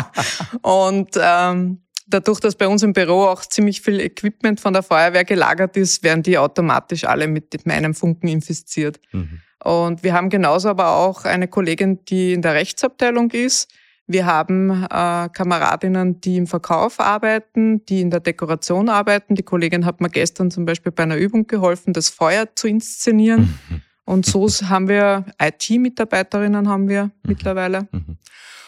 Und 0.63 1.11
ähm, 1.21 1.83
dadurch, 2.07 2.41
dass 2.41 2.55
bei 2.55 2.69
uns 2.69 2.83
im 2.83 2.93
Büro 2.93 3.25
auch 3.25 3.45
ziemlich 3.45 3.81
viel 3.81 4.01
Equipment 4.01 4.61
von 4.61 4.73
der 4.73 4.83
Feuerwehr 4.83 5.25
gelagert 5.25 5.77
ist, 5.77 6.03
werden 6.03 6.23
die 6.23 6.39
automatisch 6.39 7.05
alle 7.05 7.27
mit 7.29 7.67
meinem 7.67 7.95
Funken 7.95 8.29
infiziert. 8.29 9.01
Mhm. 9.13 9.41
Und 9.63 10.03
wir 10.03 10.13
haben 10.13 10.29
genauso 10.29 10.69
aber 10.69 10.97
auch 10.97 11.25
eine 11.25 11.49
Kollegin, 11.49 12.05
die 12.05 12.35
in 12.35 12.43
der 12.43 12.55
Rechtsabteilung 12.55 13.31
ist. 13.31 13.73
Wir 14.07 14.27
haben 14.27 14.71
äh, 14.71 15.29
Kameradinnen, 15.33 16.21
die 16.21 16.37
im 16.37 16.47
Verkauf 16.47 17.01
arbeiten, 17.01 17.85
die 17.87 18.03
in 18.03 18.11
der 18.11 18.21
Dekoration 18.21 18.89
arbeiten. 18.89 19.35
Die 19.35 19.43
Kollegin 19.43 19.87
hat 19.87 20.01
mir 20.01 20.11
gestern 20.11 20.51
zum 20.51 20.67
Beispiel 20.67 20.93
bei 20.93 21.05
einer 21.05 21.17
Übung 21.17 21.47
geholfen, 21.47 21.95
das 21.95 22.11
Feuer 22.11 22.55
zu 22.55 22.69
inszenieren. 22.69 23.59
Mhm. 23.71 23.83
Und 24.05 24.27
so 24.27 24.47
haben 24.69 24.89
wir 24.89 25.25
IT-Mitarbeiterinnen 25.41 26.69
haben 26.69 26.89
wir 26.89 27.05
mhm. 27.05 27.11
mittlerweile. 27.23 27.89
Mhm. 27.93 28.19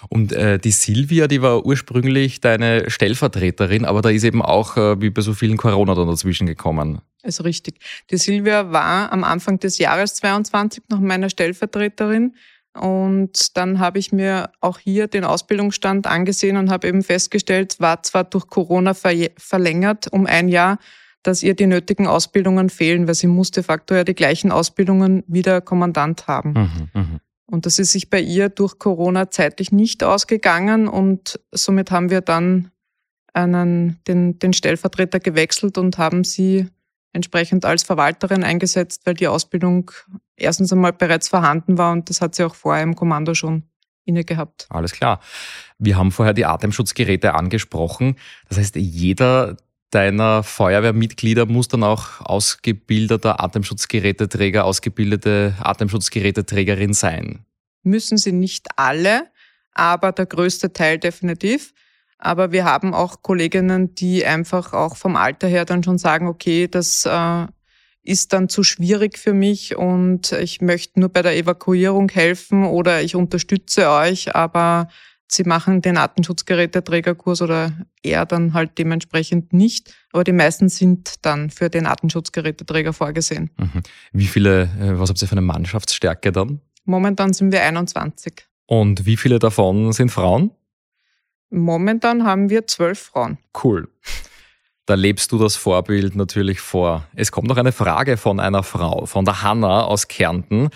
Und 0.08 0.32
äh, 0.32 0.58
die 0.58 0.70
Silvia, 0.70 1.26
die 1.26 1.42
war 1.42 1.66
ursprünglich 1.66 2.40
deine 2.40 2.88
Stellvertreterin, 2.88 3.84
aber 3.84 4.02
da 4.02 4.10
ist 4.10 4.24
eben 4.24 4.42
auch 4.42 4.76
äh, 4.76 5.00
wie 5.00 5.10
bei 5.10 5.20
so 5.20 5.34
vielen 5.34 5.56
Corona 5.56 5.94
dann 5.94 6.06
dazwischen 6.06 6.46
gekommen. 6.46 7.00
Ist 7.22 7.44
richtig. 7.44 7.80
Die 8.10 8.18
Silvia 8.18 8.70
war 8.72 9.12
am 9.12 9.24
Anfang 9.24 9.58
des 9.58 9.78
Jahres 9.78 10.14
22 10.14 10.84
noch 10.90 11.00
meine 11.00 11.28
Stellvertreterin. 11.28 12.34
Und 12.76 13.56
dann 13.56 13.78
habe 13.78 13.98
ich 13.98 14.12
mir 14.12 14.50
auch 14.60 14.78
hier 14.78 15.08
den 15.08 15.24
Ausbildungsstand 15.24 16.06
angesehen 16.06 16.56
und 16.56 16.70
habe 16.70 16.88
eben 16.88 17.02
festgestellt, 17.02 17.76
war 17.78 18.02
zwar 18.02 18.24
durch 18.24 18.46
Corona 18.48 18.94
verlängert 18.94 20.08
um 20.12 20.26
ein 20.26 20.48
Jahr, 20.48 20.78
dass 21.22 21.42
ihr 21.42 21.54
die 21.54 21.66
nötigen 21.66 22.06
Ausbildungen 22.06 22.70
fehlen, 22.70 23.06
weil 23.06 23.14
sie 23.14 23.26
muss 23.26 23.50
de 23.50 23.62
facto 23.62 23.94
ja 23.94 24.04
die 24.04 24.14
gleichen 24.14 24.52
Ausbildungen 24.52 25.24
wie 25.26 25.42
der 25.42 25.60
Kommandant 25.60 26.26
haben. 26.26 26.52
Mhm, 26.52 26.88
mh. 26.92 27.20
Und 27.48 27.64
das 27.64 27.78
ist 27.78 27.92
sich 27.92 28.10
bei 28.10 28.20
ihr 28.20 28.48
durch 28.48 28.78
Corona 28.78 29.30
zeitlich 29.30 29.70
nicht 29.70 30.02
ausgegangen 30.02 30.88
und 30.88 31.40
somit 31.52 31.92
haben 31.92 32.10
wir 32.10 32.20
dann 32.20 32.72
einen, 33.32 34.00
den, 34.08 34.38
den 34.38 34.52
Stellvertreter 34.52 35.20
gewechselt 35.20 35.78
und 35.78 35.98
haben 35.98 36.24
sie 36.24 36.66
entsprechend 37.16 37.64
als 37.64 37.82
Verwalterin 37.82 38.44
eingesetzt, 38.44 39.02
weil 39.04 39.14
die 39.14 39.26
Ausbildung 39.26 39.90
erstens 40.36 40.72
einmal 40.72 40.92
bereits 40.92 41.28
vorhanden 41.28 41.78
war 41.78 41.92
und 41.92 42.08
das 42.08 42.20
hat 42.20 42.34
sie 42.34 42.44
auch 42.44 42.54
vorher 42.54 42.84
im 42.84 42.94
Kommando 42.94 43.34
schon 43.34 43.64
inne 44.04 44.22
gehabt. 44.22 44.66
Alles 44.68 44.92
klar. 44.92 45.20
Wir 45.78 45.96
haben 45.96 46.12
vorher 46.12 46.34
die 46.34 46.46
Atemschutzgeräte 46.46 47.34
angesprochen. 47.34 48.16
Das 48.48 48.58
heißt, 48.58 48.76
jeder 48.76 49.56
deiner 49.90 50.42
Feuerwehrmitglieder 50.42 51.46
muss 51.46 51.68
dann 51.68 51.82
auch 51.82 52.20
ausgebildeter 52.20 53.42
Atemschutzgeräteträger, 53.42 54.64
ausgebildete 54.64 55.54
Atemschutzgeräteträgerin 55.60 56.92
sein. 56.92 57.44
Müssen 57.82 58.18
sie 58.18 58.32
nicht 58.32 58.66
alle, 58.76 59.30
aber 59.72 60.12
der 60.12 60.26
größte 60.26 60.72
Teil 60.72 60.98
definitiv. 60.98 61.72
Aber 62.18 62.52
wir 62.52 62.64
haben 62.64 62.94
auch 62.94 63.22
Kolleginnen, 63.22 63.94
die 63.94 64.24
einfach 64.24 64.72
auch 64.72 64.96
vom 64.96 65.16
Alter 65.16 65.48
her 65.48 65.64
dann 65.64 65.82
schon 65.82 65.98
sagen, 65.98 66.28
okay, 66.28 66.66
das 66.66 67.04
äh, 67.04 67.46
ist 68.02 68.32
dann 68.32 68.48
zu 68.48 68.62
schwierig 68.62 69.18
für 69.18 69.32
mich 69.32 69.76
und 69.76 70.32
ich 70.32 70.60
möchte 70.60 71.00
nur 71.00 71.08
bei 71.08 71.22
der 71.22 71.36
Evakuierung 71.36 72.08
helfen 72.08 72.64
oder 72.64 73.02
ich 73.02 73.16
unterstütze 73.16 73.90
euch, 73.90 74.34
aber 74.34 74.88
sie 75.28 75.44
machen 75.44 75.82
den 75.82 75.96
Artenschutzgeräteträgerkurs 75.96 77.42
oder 77.42 77.72
er 78.02 78.26
dann 78.26 78.54
halt 78.54 78.78
dementsprechend 78.78 79.52
nicht. 79.52 79.94
Aber 80.12 80.24
die 80.24 80.32
meisten 80.32 80.68
sind 80.68 81.14
dann 81.22 81.50
für 81.50 81.68
den 81.68 81.86
Artenschutzgeräteträger 81.86 82.92
vorgesehen. 82.92 83.50
Mhm. 83.58 83.82
Wie 84.12 84.26
viele, 84.26 84.62
äh, 84.80 84.98
was 84.98 85.10
habt 85.10 85.20
ihr 85.20 85.28
für 85.28 85.32
eine 85.32 85.40
Mannschaftsstärke 85.42 86.32
dann? 86.32 86.60
Momentan 86.84 87.32
sind 87.32 87.52
wir 87.52 87.62
21. 87.62 88.46
Und 88.66 89.04
wie 89.04 89.16
viele 89.16 89.38
davon 89.38 89.92
sind 89.92 90.10
Frauen? 90.10 90.52
Momentan 91.50 92.24
haben 92.24 92.50
wir 92.50 92.66
zwölf 92.66 92.98
Frauen. 92.98 93.38
Cool. 93.62 93.88
Da 94.86 94.94
lebst 94.94 95.32
du 95.32 95.38
das 95.38 95.56
Vorbild 95.56 96.14
natürlich 96.14 96.60
vor. 96.60 97.06
Es 97.14 97.32
kommt 97.32 97.48
noch 97.48 97.56
eine 97.56 97.72
Frage 97.72 98.16
von 98.16 98.38
einer 98.38 98.62
Frau, 98.62 99.06
von 99.06 99.24
der 99.24 99.42
Hanna 99.42 99.84
aus 99.84 100.08
Kärnten. 100.08 100.70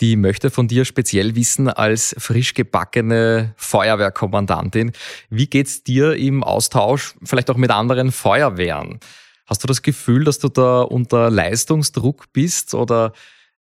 die 0.00 0.16
möchte 0.16 0.50
von 0.50 0.66
dir 0.66 0.84
speziell 0.84 1.36
wissen 1.36 1.68
als 1.68 2.16
frisch 2.18 2.54
gebackene 2.54 3.54
Feuerwehrkommandantin. 3.56 4.90
Wie 5.30 5.46
geht's 5.46 5.84
dir 5.84 6.16
im 6.16 6.42
Austausch, 6.42 7.14
vielleicht 7.22 7.50
auch 7.50 7.56
mit 7.56 7.70
anderen 7.70 8.10
Feuerwehren? 8.10 8.98
Hast 9.46 9.62
du 9.62 9.68
das 9.68 9.82
Gefühl, 9.82 10.24
dass 10.24 10.40
du 10.40 10.48
da 10.48 10.80
unter 10.82 11.30
Leistungsdruck 11.30 12.32
bist 12.32 12.74
oder 12.74 13.12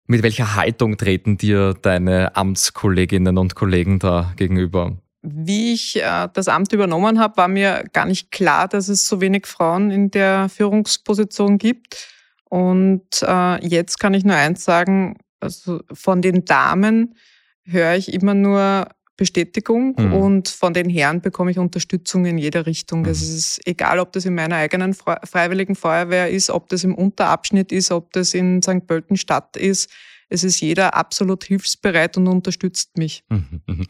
mit 0.08 0.24
welcher 0.24 0.56
Haltung 0.56 0.98
treten 0.98 1.38
dir 1.38 1.76
deine 1.76 2.36
Amtskolleginnen 2.36 3.38
und 3.38 3.54
Kollegen 3.54 4.00
da 4.00 4.34
gegenüber? 4.36 4.98
Wie 5.24 5.74
ich 5.74 6.02
äh, 6.02 6.28
das 6.34 6.48
Amt 6.48 6.74
übernommen 6.74 7.20
habe, 7.20 7.38
war 7.38 7.48
mir 7.48 7.86
gar 7.94 8.06
nicht 8.06 8.32
klar, 8.32 8.68
dass 8.68 8.88
es 8.88 9.08
so 9.08 9.22
wenig 9.22 9.46
Frauen 9.46 9.92
in 9.92 10.10
der 10.10 10.50
Führungsposition 10.50 11.58
gibt. 11.58 12.08
Und 12.50 13.22
äh, 13.22 13.66
jetzt 13.66 14.00
kann 14.00 14.14
ich 14.14 14.24
nur 14.24 14.36
eins 14.36 14.64
sagen, 14.64 15.18
also 15.40 15.82
von 15.94 16.22
den 16.22 16.46
Damen 16.46 17.16
höre 17.64 17.96
ich 17.96 18.14
immer 18.14 18.34
nur 18.34 18.88
Bestätigung 19.22 19.96
mhm. 20.00 20.14
und 20.14 20.50
von 20.50 20.74
den 20.74 20.90
Herren 20.90 21.22
bekomme 21.22 21.52
ich 21.52 21.60
Unterstützung 21.60 22.26
in 22.26 22.40
jeder 22.40 22.66
Richtung. 22.66 23.02
Mhm. 23.02 23.10
Es 23.10 23.22
ist 23.22 23.62
egal, 23.68 24.00
ob 24.00 24.12
das 24.14 24.26
in 24.26 24.34
meiner 24.34 24.56
eigenen 24.56 24.96
Freiwilligen 24.96 25.76
Feuerwehr 25.76 26.32
ist, 26.32 26.50
ob 26.50 26.70
das 26.70 26.84
im 26.84 26.96
Unterabschnitt 26.96 27.72
ist, 27.72 27.92
ob 27.92 28.12
das 28.14 28.34
in 28.34 28.64
St. 28.64 28.88
Pölten 28.88 29.18
Stadt 29.18 29.58
ist. 29.58 29.92
Es 30.30 30.44
ist 30.44 30.60
jeder 30.60 30.96
absolut 30.96 31.44
hilfsbereit 31.44 32.18
und 32.18 32.28
unterstützt 32.28 32.98
mich. 32.98 33.24
Mhm. 33.30 33.86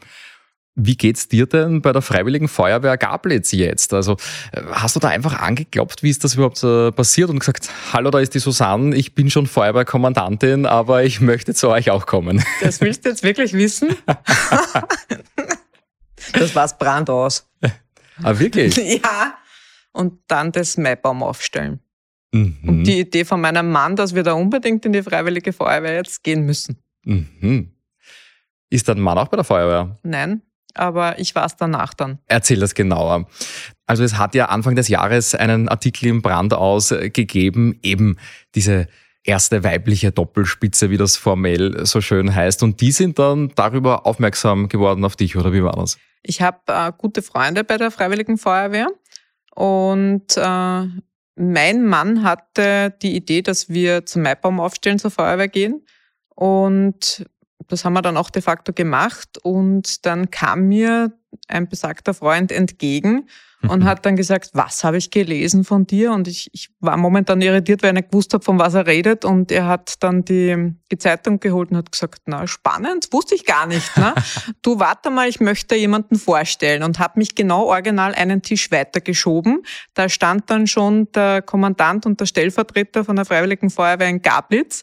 Wie 0.74 0.96
geht's 0.96 1.28
dir 1.28 1.46
denn 1.46 1.82
bei 1.82 1.92
der 1.92 2.00
Freiwilligen 2.00 2.48
Feuerwehr 2.48 2.96
Gablitz 2.96 3.52
jetzt? 3.52 3.92
Also 3.92 4.16
äh, 4.52 4.62
hast 4.70 4.96
du 4.96 5.00
da 5.00 5.08
einfach 5.08 5.38
angeklopft, 5.38 6.02
wie 6.02 6.08
ist 6.08 6.24
das 6.24 6.34
überhaupt 6.34 6.64
äh, 6.64 6.90
passiert 6.92 7.28
und 7.28 7.40
gesagt, 7.40 7.68
hallo, 7.92 8.10
da 8.10 8.20
ist 8.20 8.34
die 8.34 8.38
Susanne, 8.38 8.96
ich 8.96 9.14
bin 9.14 9.30
schon 9.30 9.46
Feuerwehrkommandantin, 9.46 10.64
aber 10.64 11.04
ich 11.04 11.20
möchte 11.20 11.52
zu 11.52 11.68
euch 11.68 11.90
auch 11.90 12.06
kommen. 12.06 12.42
Das 12.62 12.80
willst 12.80 13.04
du 13.04 13.10
jetzt 13.10 13.22
wirklich 13.22 13.52
wissen? 13.52 13.94
das 16.32 16.54
war's 16.54 16.78
brand 16.78 17.10
aus. 17.10 17.46
Ah, 18.22 18.38
wirklich? 18.38 18.76
Ja. 19.02 19.34
Und 19.94 20.20
dann 20.26 20.52
das 20.52 20.78
Maibaum 20.78 21.22
aufstellen. 21.22 21.80
Mhm. 22.32 22.56
Und 22.66 22.84
die 22.84 23.00
Idee 23.00 23.26
von 23.26 23.42
meinem 23.42 23.70
Mann, 23.70 23.94
dass 23.94 24.14
wir 24.14 24.22
da 24.22 24.32
unbedingt 24.32 24.86
in 24.86 24.94
die 24.94 25.02
Freiwillige 25.02 25.52
Feuerwehr 25.52 25.96
jetzt 25.96 26.24
gehen 26.24 26.46
müssen. 26.46 26.78
Mhm. 27.04 27.72
Ist 28.70 28.88
dein 28.88 29.00
Mann 29.00 29.18
auch 29.18 29.28
bei 29.28 29.36
der 29.36 29.44
Feuerwehr? 29.44 29.98
Nein, 30.02 30.40
aber 30.74 31.18
ich 31.18 31.34
war 31.34 31.46
es 31.46 31.56
danach 31.56 31.94
dann. 31.94 32.18
Erzähl 32.26 32.60
das 32.60 32.74
genauer. 32.74 33.26
Also 33.86 34.04
es 34.04 34.18
hat 34.18 34.34
ja 34.34 34.46
Anfang 34.46 34.76
des 34.76 34.88
Jahres 34.88 35.34
einen 35.34 35.68
Artikel 35.68 36.06
im 36.06 36.22
Brand 36.22 36.54
ausgegeben, 36.54 37.78
eben 37.82 38.16
diese 38.54 38.88
erste 39.24 39.62
weibliche 39.64 40.12
Doppelspitze, 40.12 40.90
wie 40.90 40.96
das 40.96 41.16
formell 41.16 41.86
so 41.86 42.00
schön 42.00 42.34
heißt. 42.34 42.62
Und 42.62 42.80
die 42.80 42.92
sind 42.92 43.18
dann 43.18 43.52
darüber 43.54 44.06
aufmerksam 44.06 44.68
geworden 44.68 45.04
auf 45.04 45.16
dich, 45.16 45.36
oder 45.36 45.52
wie 45.52 45.62
war 45.62 45.76
das? 45.76 45.98
Ich 46.22 46.42
habe 46.42 46.58
äh, 46.68 46.92
gute 46.96 47.22
Freunde 47.22 47.64
bei 47.64 47.76
der 47.76 47.90
Freiwilligen 47.90 48.38
Feuerwehr 48.38 48.88
und 49.54 50.36
äh, 50.36 50.86
mein 51.34 51.86
Mann 51.86 52.22
hatte 52.22 52.94
die 53.02 53.16
Idee, 53.16 53.42
dass 53.42 53.68
wir 53.68 54.06
zum 54.06 54.22
Maibaum 54.22 54.60
aufstellen 54.60 54.98
zur 54.98 55.10
Feuerwehr 55.10 55.48
gehen. 55.48 55.84
Und 56.34 57.26
das 57.68 57.84
haben 57.84 57.92
wir 57.94 58.02
dann 58.02 58.16
auch 58.16 58.30
de 58.30 58.42
facto 58.42 58.72
gemacht 58.72 59.38
und 59.42 60.04
dann 60.06 60.30
kam 60.30 60.68
mir 60.68 61.12
ein 61.48 61.68
besagter 61.68 62.14
Freund 62.14 62.52
entgegen 62.52 63.26
und 63.68 63.80
mhm. 63.80 63.84
hat 63.84 64.04
dann 64.04 64.16
gesagt, 64.16 64.50
was 64.54 64.82
habe 64.82 64.96
ich 64.96 65.10
gelesen 65.10 65.62
von 65.64 65.86
dir? 65.86 66.12
Und 66.12 66.26
ich, 66.26 66.50
ich 66.52 66.70
war 66.80 66.96
momentan 66.96 67.40
irritiert, 67.40 67.82
weil 67.82 67.90
ich 67.90 67.94
nicht 67.94 68.10
gewusst 68.10 68.34
habe, 68.34 68.44
von 68.44 68.58
was 68.58 68.74
er 68.74 68.86
redet. 68.86 69.24
Und 69.24 69.52
er 69.52 69.66
hat 69.66 70.02
dann 70.02 70.24
die, 70.24 70.74
die 70.90 70.98
Zeitung 70.98 71.38
geholt 71.38 71.70
und 71.70 71.76
hat 71.76 71.92
gesagt, 71.92 72.22
na 72.26 72.46
spannend, 72.46 73.08
wusste 73.12 73.36
ich 73.36 73.46
gar 73.46 73.66
nicht. 73.66 73.96
Ne? 73.96 74.14
du 74.62 74.80
warte 74.80 75.10
mal, 75.10 75.28
ich 75.28 75.38
möchte 75.38 75.76
jemanden 75.76 76.16
vorstellen 76.16 76.82
und 76.82 76.98
habe 76.98 77.20
mich 77.20 77.34
genau 77.36 77.66
original 77.66 78.14
einen 78.14 78.42
Tisch 78.42 78.70
weitergeschoben. 78.72 79.62
Da 79.94 80.08
stand 80.08 80.50
dann 80.50 80.66
schon 80.66 81.10
der 81.12 81.40
Kommandant 81.42 82.04
und 82.04 82.18
der 82.18 82.26
Stellvertreter 82.26 83.04
von 83.04 83.14
der 83.14 83.24
Freiwilligen 83.24 83.70
Feuerwehr 83.70 84.08
in 84.08 84.22
Gablitz. 84.22 84.82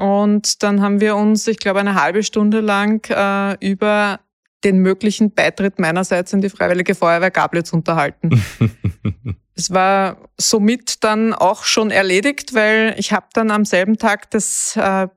Und 0.00 0.62
dann 0.62 0.80
haben 0.80 1.02
wir 1.02 1.14
uns, 1.14 1.46
ich 1.46 1.58
glaube, 1.58 1.80
eine 1.80 1.94
halbe 1.94 2.22
Stunde 2.22 2.60
lang 2.60 3.06
äh, 3.10 3.54
über 3.60 4.20
den 4.64 4.78
möglichen 4.78 5.34
Beitritt 5.34 5.78
meinerseits 5.78 6.32
in 6.32 6.40
die 6.40 6.48
Freiwillige 6.48 6.94
Feuerwehr 6.94 7.30
Gablitz 7.30 7.70
unterhalten. 7.74 8.42
es 9.54 9.74
war 9.74 10.16
somit 10.38 11.04
dann 11.04 11.34
auch 11.34 11.64
schon 11.64 11.90
erledigt, 11.90 12.54
weil 12.54 12.94
ich 12.96 13.12
habe 13.12 13.26
dann 13.34 13.50
am 13.50 13.66
selben 13.66 13.98
Tag 13.98 14.30
das 14.30 14.74
äh, 14.76 15.08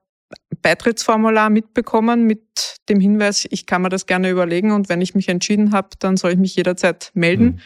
Beitrittsformular 0.61 1.49
mitbekommen 1.49 2.27
mit 2.27 2.79
dem 2.89 2.99
Hinweis, 2.99 3.47
ich 3.49 3.65
kann 3.65 3.83
mir 3.83 3.89
das 3.89 4.05
gerne 4.05 4.29
überlegen 4.29 4.73
und 4.73 4.89
wenn 4.89 4.99
ich 4.99 5.15
mich 5.15 5.29
entschieden 5.29 5.71
habe, 5.71 5.91
dann 5.99 6.17
soll 6.17 6.33
ich 6.33 6.39
mich 6.39 6.57
jederzeit 6.57 7.09
melden. 7.13 7.45
Mhm. 7.45 7.59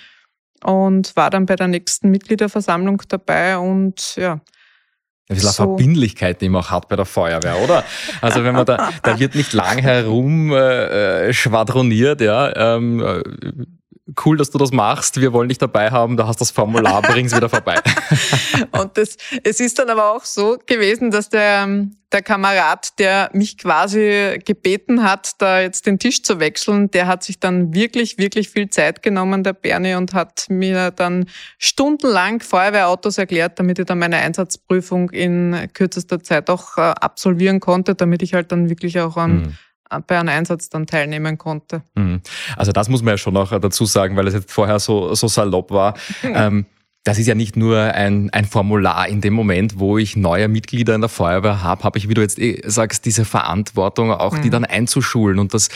Und 0.64 1.16
war 1.16 1.32
dann 1.32 1.48
bei 1.48 1.56
der 1.56 1.68
nächsten 1.68 2.12
Mitgliederversammlung 2.12 3.02
dabei 3.08 3.58
und 3.58 4.16
ja, 4.18 4.40
ein 5.30 5.36
bisschen 5.36 5.52
so. 5.52 5.64
Verbindlichkeit, 5.64 6.42
die 6.42 6.50
man 6.50 6.62
auch 6.62 6.72
hat 6.72 6.88
bei 6.88 6.96
der 6.96 7.06
Feuerwehr, 7.06 7.62
oder? 7.62 7.84
Also 8.22 8.44
wenn 8.44 8.56
man 8.56 8.66
da, 8.66 8.90
da 9.04 9.20
wird 9.20 9.36
nicht 9.36 9.54
lang 9.54 9.80
herum 9.80 10.54
äh, 10.54 11.34
schwadroniert, 11.34 12.22
ja. 12.22 12.76
Ähm, 12.76 13.02
äh, 13.02 13.22
cool, 14.26 14.38
dass 14.38 14.52
du 14.52 14.58
das 14.58 14.72
machst, 14.72 15.20
wir 15.20 15.34
wollen 15.34 15.50
dich 15.50 15.58
dabei 15.58 15.92
haben, 15.92 16.18
da 16.18 16.28
hast 16.28 16.40
das 16.40 16.52
Formular, 16.52 17.02
bring's 17.04 17.36
wieder 17.36 17.50
vorbei. 17.50 17.76
Und 18.72 18.98
das, 18.98 19.18
es 19.44 19.60
ist 19.60 19.80
dann 19.80 19.90
aber 19.90 20.12
auch 20.12 20.24
so 20.24 20.58
gewesen, 20.66 21.12
dass 21.12 21.30
der, 21.30 21.68
der 22.12 22.22
Kamerad, 22.22 22.98
der 23.00 23.30
mich 23.34 23.58
quasi 23.58 24.40
gebeten 24.46 25.04
hat, 25.04 25.32
da 25.40 25.60
jetzt 25.60 25.86
den 25.86 26.00
Tisch 26.00 26.24
zu 26.24 26.40
wechseln, 26.40 26.90
der 26.92 27.08
hat 27.08 27.24
sich 27.24 27.40
dann 27.40 27.74
wirklich, 27.74 28.18
wirklich 28.18 28.50
viel 28.50 28.70
Zeit 28.70 29.02
genommen, 29.02 29.44
der 29.44 29.54
Bernie, 29.54 29.96
und 29.96 30.14
hat 30.14 30.46
mir 30.50 30.92
dann 30.92 31.26
stundenlang 31.58 32.40
Feuerwehrautos 32.40 33.18
erklärt, 33.18 33.60
damit 33.60 33.80
ich 33.80 33.86
dann 33.86 34.00
meine 34.00 34.18
Einsatzprüfung 34.18 35.10
in 35.10 35.68
kürzester 35.74 36.24
Zeit 36.24 36.50
auch 36.50 36.78
äh, 36.78 36.82
absolvieren 36.82 37.60
konnte, 37.60 37.94
damit 37.94 38.22
ich 38.22 38.34
halt 38.34 38.52
dann 38.52 38.70
wirklich 38.70 39.00
auch 39.00 39.18
an 39.18 39.38
mhm 39.38 39.58
bei 40.08 40.20
einem 40.20 40.30
Einsatz 40.30 40.70
dann 40.70 40.88
teilnehmen 40.88 41.38
konnte. 41.38 41.82
Mhm. 41.96 42.22
Also 42.56 42.72
das 42.72 42.90
muss 42.90 43.02
man 43.02 43.14
ja 43.14 43.18
schon 43.18 43.34
noch 43.34 43.58
dazu 43.60 43.86
sagen, 43.86 44.16
weil 44.16 44.28
es 44.28 44.34
jetzt 44.34 44.52
vorher 44.52 44.80
so, 44.80 45.14
so 45.16 45.28
salopp 45.28 45.72
war. 45.72 45.96
ähm, 46.24 46.66
das 47.04 47.18
ist 47.18 47.28
ja 47.28 47.36
nicht 47.36 47.56
nur 47.56 47.80
ein, 47.80 48.30
ein 48.32 48.46
Formular. 48.46 49.08
In 49.08 49.22
dem 49.22 49.34
Moment, 49.34 49.80
wo 49.80 49.98
ich 49.98 50.18
neue 50.18 50.50
Mitglieder 50.50 50.94
in 50.94 51.02
der 51.02 51.10
Feuerwehr 51.10 51.64
habe, 51.64 51.84
habe 51.84 51.98
ich, 51.98 52.10
wie 52.10 52.14
du 52.14 52.22
jetzt 52.22 52.38
eh 52.38 52.62
sagst, 52.66 53.06
diese 53.06 53.24
Verantwortung, 53.24 54.12
auch 54.12 54.34
mhm. 54.34 54.42
die 54.42 54.50
dann 54.50 54.66
einzuschulen. 54.66 55.40
Und 55.40 55.54
das 55.54 55.70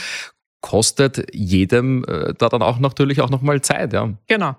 kostet 0.60 1.34
jedem 1.34 2.04
äh, 2.06 2.34
da 2.38 2.50
dann 2.50 2.62
auch 2.62 2.80
natürlich 2.80 3.22
auch 3.22 3.30
nochmal 3.30 3.62
Zeit. 3.62 3.94
Ja. 3.94 4.10
Genau. 4.28 4.56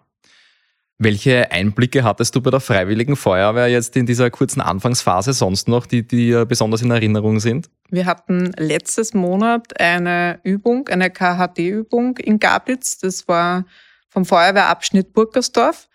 Welche 1.05 1.51
Einblicke 1.51 2.05
hattest 2.05 2.37
du 2.37 2.41
bei 2.41 2.51
der 2.51 2.61
Freiwilligen 2.61 3.17
Feuerwehr 3.17 3.67
jetzt 3.67 3.97
in 3.97 4.07
dieser 4.07 4.31
kurzen 4.31 4.61
Anfangsphase 4.61 5.33
sonst 5.33 5.67
noch, 5.67 5.85
die 5.85 6.07
dir 6.07 6.45
besonders 6.45 6.81
in 6.81 6.93
Erinnerung 6.93 7.41
sind? 7.41 7.69
Wir 7.91 8.07
hatten 8.07 8.53
letztes 8.57 9.12
Monat 9.12 9.81
eine 9.81 10.38
Übung, 10.45 10.87
eine 10.87 11.11
KHD-Übung 11.11 12.19
in 12.19 12.38
Gablitz. 12.38 12.99
Das 12.99 13.27
war 13.27 13.65
vom 14.11 14.25
Feuerwehrabschnitt 14.25 15.12
Burgersdorf. 15.12 15.88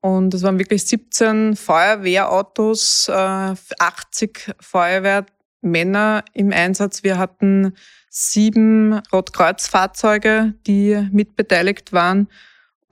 Und 0.00 0.32
es 0.34 0.44
waren 0.44 0.60
wirklich 0.60 0.84
17 0.84 1.56
Feuerwehrautos, 1.56 3.10
80 3.10 3.58
äh, 3.80 4.52
Feuerwehrmänner 4.60 6.24
im 6.32 6.52
Einsatz. 6.52 7.02
Wir 7.02 7.18
hatten 7.18 7.74
sieben 8.08 9.00
Rotkreuzfahrzeuge, 9.12 10.54
die 10.64 11.08
mitbeteiligt 11.10 11.92
waren. 11.92 12.28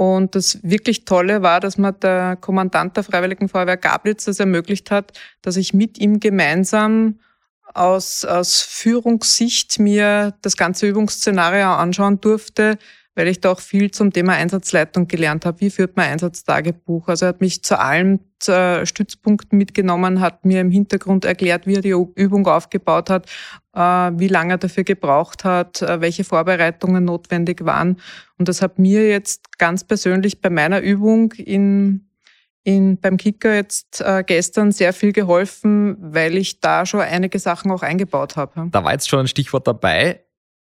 Und 0.03 0.35
das 0.35 0.59
wirklich 0.65 1.05
Tolle 1.05 1.43
war, 1.43 1.61
dass 1.61 1.79
mir 1.79 1.93
der 1.93 2.35
Kommandant 2.35 2.97
der 2.97 3.05
Freiwilligen 3.05 3.49
Feuerwehr 3.49 3.77
Gablitz 3.77 4.25
das 4.25 4.41
ermöglicht 4.41 4.91
hat, 4.91 5.13
dass 5.43 5.57
ich 5.57 5.75
mit 5.75 5.97
ihm 5.97 6.19
gemeinsam 6.19 7.21
aus, 7.73 8.25
aus 8.25 8.63
Führungssicht 8.63 9.79
mir 9.79 10.35
das 10.43 10.57
ganze 10.57 10.89
Übungsszenario 10.89 11.69
anschauen 11.69 12.21
durfte, 12.21 12.79
weil 13.15 13.29
ich 13.29 13.41
da 13.41 13.53
auch 13.53 13.61
viel 13.61 13.93
zum 13.93 14.13
Thema 14.13 14.33
Einsatzleitung 14.33 15.07
gelernt 15.07 15.47
habe. 15.47 15.61
Wie 15.61 15.71
führt 15.71 15.97
man 15.97 16.07
Einsatztagebuch? 16.07 17.07
Also 17.07 17.27
er 17.27 17.29
hat 17.29 17.41
mich 17.41 17.63
zu 17.63 17.79
allen 17.79 18.19
Stützpunkten 18.45 19.59
mitgenommen, 19.59 20.21
hat 20.21 20.45
mir 20.45 20.61
im 20.61 20.71
Hintergrund 20.71 21.25
erklärt, 21.25 21.67
wie 21.67 21.77
er 21.77 21.83
die 21.83 21.91
Übung 21.91 22.47
aufgebaut 22.47 23.11
hat, 23.11 23.27
äh, 23.75 23.81
wie 23.81 24.29
lange 24.29 24.55
er 24.55 24.59
dafür 24.59 24.85
gebraucht 24.85 25.45
hat, 25.45 25.83
äh, 25.83 26.01
welche 26.01 26.25
Vorbereitungen 26.25 27.05
notwendig 27.05 27.65
waren. 27.65 28.01
Und 28.39 28.49
das 28.49 28.63
hat 28.63 28.79
mir 28.79 29.09
jetzt 29.09 29.59
ganz 29.59 29.85
persönlich 29.85 30.41
bei 30.41 30.51
meiner 30.51 30.81
Übung 30.81 31.33
in 31.33 32.09
in, 32.65 32.99
beim 32.99 33.17
Kicker 33.17 33.55
jetzt 33.55 34.01
äh, 34.01 34.23
gestern 34.25 34.73
sehr 34.73 34.93
viel 34.93 35.13
geholfen, 35.13 35.97
weil 35.99 36.37
ich 36.37 36.61
da 36.61 36.87
schon 36.87 37.01
einige 37.01 37.39
Sachen 37.39 37.71
auch 37.71 37.83
eingebaut 37.83 38.37
habe. 38.37 38.69
Da 38.71 38.85
war 38.85 38.93
jetzt 38.93 39.09
schon 39.09 39.21
ein 39.21 39.29
Stichwort 39.29 39.67
dabei 39.67 40.21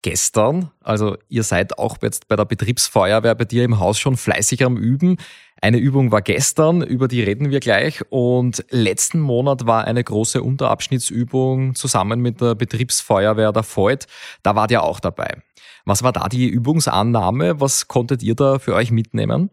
gestern. 0.01 0.71
Also 0.81 1.17
ihr 1.27 1.43
seid 1.43 1.77
auch 1.77 1.97
jetzt 2.01 2.27
bei 2.27 2.35
der 2.35 2.45
Betriebsfeuerwehr 2.45 3.35
bei 3.35 3.45
dir 3.45 3.63
im 3.63 3.79
Haus 3.79 3.99
schon 3.99 4.17
fleißig 4.17 4.63
am 4.63 4.77
Üben. 4.77 5.17
Eine 5.63 5.77
Übung 5.77 6.11
war 6.11 6.23
gestern, 6.23 6.81
über 6.81 7.07
die 7.07 7.21
reden 7.21 7.51
wir 7.51 7.59
gleich. 7.59 8.01
Und 8.09 8.65
letzten 8.71 9.19
Monat 9.19 9.67
war 9.67 9.85
eine 9.85 10.03
große 10.03 10.41
Unterabschnittsübung 10.41 11.75
zusammen 11.75 12.19
mit 12.19 12.41
der 12.41 12.55
Betriebsfeuerwehr 12.55 13.51
der 13.51 13.63
Voigt. 13.63 14.07
Da 14.41 14.55
wart 14.55 14.71
ihr 14.71 14.81
auch 14.81 14.99
dabei. 14.99 15.43
Was 15.85 16.01
war 16.01 16.13
da 16.13 16.27
die 16.29 16.47
Übungsannahme? 16.47 17.61
Was 17.61 17.87
konntet 17.87 18.23
ihr 18.23 18.33
da 18.33 18.57
für 18.57 18.73
euch 18.73 18.89
mitnehmen? 18.89 19.51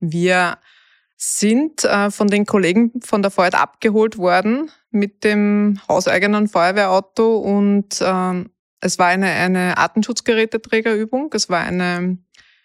Wir 0.00 0.56
sind 1.18 1.84
äh, 1.84 2.10
von 2.10 2.28
den 2.28 2.46
Kollegen 2.46 2.92
von 3.04 3.20
der 3.20 3.36
Voigt 3.36 3.54
abgeholt 3.54 4.16
worden 4.16 4.70
mit 4.90 5.24
dem 5.24 5.78
hauseigenen 5.88 6.48
Feuerwehrauto 6.48 7.36
und 7.36 8.00
äh, 8.00 8.44
es 8.80 8.98
war 8.98 9.08
eine, 9.08 9.26
eine 9.26 9.76
Artenschutzgeräteträgerübung. 9.76 11.30
Es 11.34 11.50
war 11.50 11.60
eine 11.60 12.18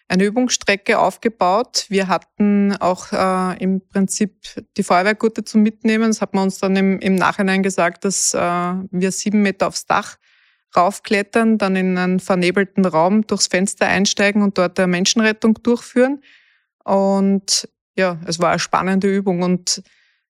eine 0.08 0.24
Übungsstrecke 0.24 0.98
aufgebaut. 0.98 1.86
Wir 1.88 2.08
hatten 2.08 2.76
auch 2.76 3.12
äh, 3.12 3.62
im 3.62 3.80
Prinzip 3.88 4.34
die 4.76 4.82
Feuerwehrgurte 4.82 5.44
zum 5.44 5.62
Mitnehmen. 5.62 6.10
Das 6.10 6.20
hat 6.20 6.34
man 6.34 6.44
uns 6.44 6.58
dann 6.58 6.76
im, 6.76 6.98
im 7.00 7.14
Nachhinein 7.14 7.62
gesagt, 7.62 8.04
dass 8.04 8.34
äh, 8.34 8.38
wir 8.38 9.12
sieben 9.12 9.42
Meter 9.42 9.68
aufs 9.68 9.86
Dach 9.86 10.16
raufklettern, 10.76 11.58
dann 11.58 11.76
in 11.76 11.96
einen 11.96 12.20
vernebelten 12.20 12.84
Raum 12.84 13.26
durchs 13.26 13.46
Fenster 13.46 13.86
einsteigen 13.86 14.42
und 14.42 14.58
dort 14.58 14.78
eine 14.78 14.88
Menschenrettung 14.88 15.54
durchführen. 15.62 16.20
Und 16.84 17.68
ja, 17.96 18.18
es 18.26 18.40
war 18.40 18.50
eine 18.50 18.58
spannende 18.58 19.14
Übung 19.14 19.42
und 19.42 19.82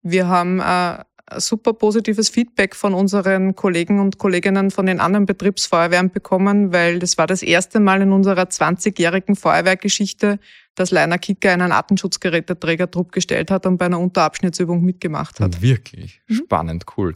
wir 0.01 0.27
haben 0.27 0.59
äh, 0.59 1.03
super 1.37 1.73
positives 1.73 2.29
Feedback 2.29 2.75
von 2.75 2.93
unseren 2.93 3.55
Kollegen 3.55 3.99
und 3.99 4.17
Kolleginnen 4.17 4.69
von 4.69 4.85
den 4.85 4.99
anderen 4.99 5.25
Betriebsfeuerwehren 5.25 6.11
bekommen, 6.11 6.71
weil 6.71 6.99
das 6.99 7.17
war 7.17 7.27
das 7.27 7.41
erste 7.41 7.79
Mal 7.79 8.01
in 8.01 8.11
unserer 8.11 8.43
20-jährigen 8.43 9.35
Feuerwehrgeschichte, 9.35 10.39
dass 10.75 10.91
Leiner 10.91 11.17
Kicker 11.17 11.51
einen 11.51 11.71
Artenschutzgeräteträgertrupp 11.71 13.11
gestellt 13.11 13.49
hat 13.49 13.65
und 13.65 13.77
bei 13.77 13.85
einer 13.85 13.99
Unterabschnittsübung 13.99 14.81
mitgemacht 14.81 15.39
hat. 15.39 15.61
Wirklich 15.61 16.21
mhm. 16.27 16.35
spannend, 16.35 16.85
cool. 16.97 17.15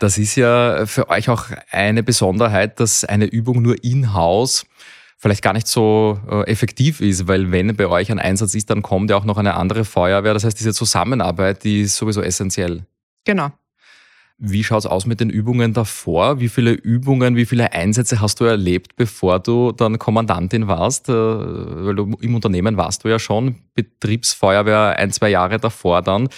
Das 0.00 0.18
ist 0.18 0.36
ja 0.36 0.84
für 0.86 1.08
euch 1.08 1.28
auch 1.28 1.46
eine 1.70 2.02
Besonderheit, 2.02 2.78
dass 2.80 3.04
eine 3.04 3.26
Übung 3.26 3.62
nur 3.62 3.82
in-house 3.82 4.66
vielleicht 5.18 5.42
gar 5.42 5.54
nicht 5.54 5.66
so 5.66 6.20
äh, 6.30 6.42
effektiv 6.42 7.00
ist, 7.00 7.26
weil 7.26 7.50
wenn 7.50 7.74
bei 7.74 7.86
euch 7.86 8.10
ein 8.10 8.18
Einsatz 8.18 8.54
ist, 8.54 8.68
dann 8.68 8.82
kommt 8.82 9.08
ja 9.08 9.16
auch 9.16 9.24
noch 9.24 9.38
eine 9.38 9.54
andere 9.54 9.86
Feuerwehr. 9.86 10.34
Das 10.34 10.44
heißt, 10.44 10.60
diese 10.60 10.74
Zusammenarbeit, 10.74 11.64
die 11.64 11.82
ist 11.82 11.96
sowieso 11.96 12.20
essentiell. 12.20 12.84
Genau. 13.26 13.50
Wie 14.38 14.64
schaut 14.64 14.80
es 14.80 14.86
aus 14.86 15.06
mit 15.06 15.20
den 15.20 15.30
Übungen 15.30 15.72
davor? 15.72 16.40
Wie 16.40 16.50
viele 16.50 16.72
Übungen, 16.72 17.36
wie 17.36 17.46
viele 17.46 17.72
Einsätze 17.72 18.20
hast 18.20 18.38
du 18.40 18.44
erlebt, 18.44 18.96
bevor 18.96 19.40
du 19.40 19.72
dann 19.72 19.98
Kommandantin 19.98 20.68
warst? 20.68 21.08
Äh, 21.08 21.12
weil 21.12 21.94
du 21.94 22.16
im 22.20 22.34
Unternehmen 22.34 22.76
warst 22.76 23.04
du 23.04 23.08
ja 23.08 23.18
schon, 23.18 23.56
Betriebsfeuerwehr 23.74 24.96
ein, 24.98 25.10
zwei 25.10 25.30
Jahre 25.30 25.58
davor 25.58 26.02
dann. 26.02 26.28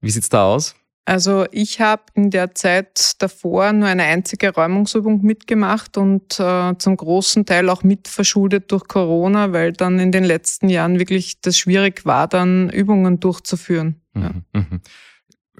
Wie 0.00 0.10
sieht's 0.10 0.30
da 0.30 0.46
aus? 0.46 0.74
Also 1.04 1.46
ich 1.50 1.80
habe 1.80 2.02
in 2.14 2.30
der 2.30 2.54
Zeit 2.54 3.20
davor 3.20 3.72
nur 3.72 3.88
eine 3.88 4.04
einzige 4.04 4.54
Räumungsübung 4.54 5.22
mitgemacht 5.22 5.96
und 5.96 6.38
äh, 6.38 6.74
zum 6.78 6.96
großen 6.96 7.44
Teil 7.44 7.70
auch 7.70 7.82
mit 7.82 8.06
verschuldet 8.06 8.70
durch 8.70 8.86
Corona, 8.86 9.52
weil 9.52 9.72
dann 9.72 9.98
in 9.98 10.12
den 10.12 10.24
letzten 10.24 10.68
Jahren 10.68 11.00
wirklich 11.00 11.40
das 11.40 11.58
schwierig 11.58 12.04
war, 12.04 12.28
dann 12.28 12.70
Übungen 12.70 13.18
durchzuführen. 13.18 14.00
Mhm, 14.14 14.44
ja. 14.54 14.60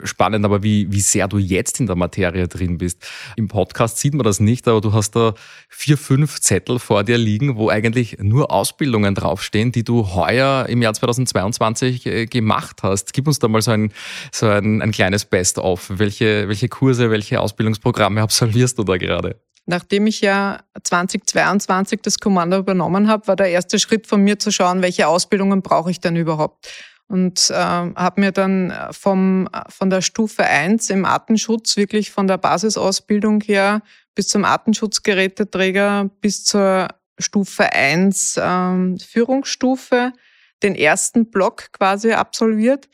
Spannend, 0.05 0.45
aber 0.45 0.63
wie, 0.63 0.91
wie 0.93 1.01
sehr 1.01 1.29
du 1.29 1.39
jetzt 1.39 1.81
in 1.81 1.87
der 1.87 1.97
Materie 1.97 2.49
drin 2.49 2.79
bist. 2.79 3.07
Im 3.37 3.49
Podcast 3.49 3.99
sieht 3.99 4.15
man 4.15 4.25
das 4.25 4.41
nicht, 4.41 4.67
aber 4.69 4.81
du 4.81 4.93
hast 4.93 5.13
da 5.13 5.35
vier, 5.69 5.99
fünf 5.99 6.41
Zettel 6.41 6.79
vor 6.79 7.05
dir 7.05 7.19
liegen, 7.19 7.57
wo 7.57 7.69
eigentlich 7.69 8.19
nur 8.19 8.51
Ausbildungen 8.51 9.15
draufstehen, 9.15 9.73
die 9.73 9.85
du 9.85 10.15
heuer 10.15 10.67
im 10.69 10.83
Jahr 10.83 10.95
2022 10.95 12.07
äh, 12.07 12.27
gemacht 12.27 12.83
hast. 12.83 13.13
Gib 13.13 13.27
uns 13.27 13.39
da 13.39 13.49
mal 13.49 13.63
so 13.63 13.71
ein, 13.71 13.93
so 14.33 14.47
ein, 14.47 14.83
ein 14.83 14.93
kleines 14.93 15.25
Best-of. 15.25 15.91
Welche, 15.91 16.49
welche 16.49 16.69
Kurse, 16.69 17.11
welche 17.11 17.41
Ausbildungsprogramme 17.41 18.23
absolvierst 18.23 18.79
du 18.79 18.85
da 18.85 18.97
gerade? 18.97 19.41
Nachdem 19.65 20.09
ich 20.09 20.21
ja 20.21 20.61
2022 20.83 22.01
das 22.03 22.19
Kommando 22.19 22.59
übernommen 22.59 23.09
habe, 23.09 23.29
war 23.29 23.37
der 23.37 23.49
erste 23.51 23.79
Schritt 23.79 24.09
von 24.09 24.21
mir 24.23 24.39
zu 24.39 24.51
schauen, 24.51 24.83
welche 24.83 25.07
Ausbildungen 25.07 25.63
brauche 25.63 25.91
ich 25.91 26.01
denn 26.01 26.17
überhaupt 26.17 26.69
und 27.13 27.51
äh, 27.51 27.55
habe 27.55 28.21
mir 28.23 28.33
dann 28.33 28.73
vom, 28.91 29.47
von 29.69 29.91
der 29.91 30.01
Stufe 30.01 30.45
1 30.45 30.89
im 30.89 31.05
Artenschutz, 31.05 31.77
wirklich 31.77 32.11
von 32.11 32.27
der 32.27 32.39
Basisausbildung 32.39 33.43
her 33.43 33.83
bis 34.15 34.29
zum 34.29 34.47
Artenschutzgeräteträger 34.47 36.09
bis 36.23 36.45
zur 36.45 36.89
Stufe 37.19 37.71
1 37.71 38.41
ähm, 38.43 38.97
Führungsstufe 38.99 40.15
den 40.63 40.75
ersten 40.75 41.31
Block 41.31 41.71
quasi 41.73 42.13
absolviert. 42.13 42.89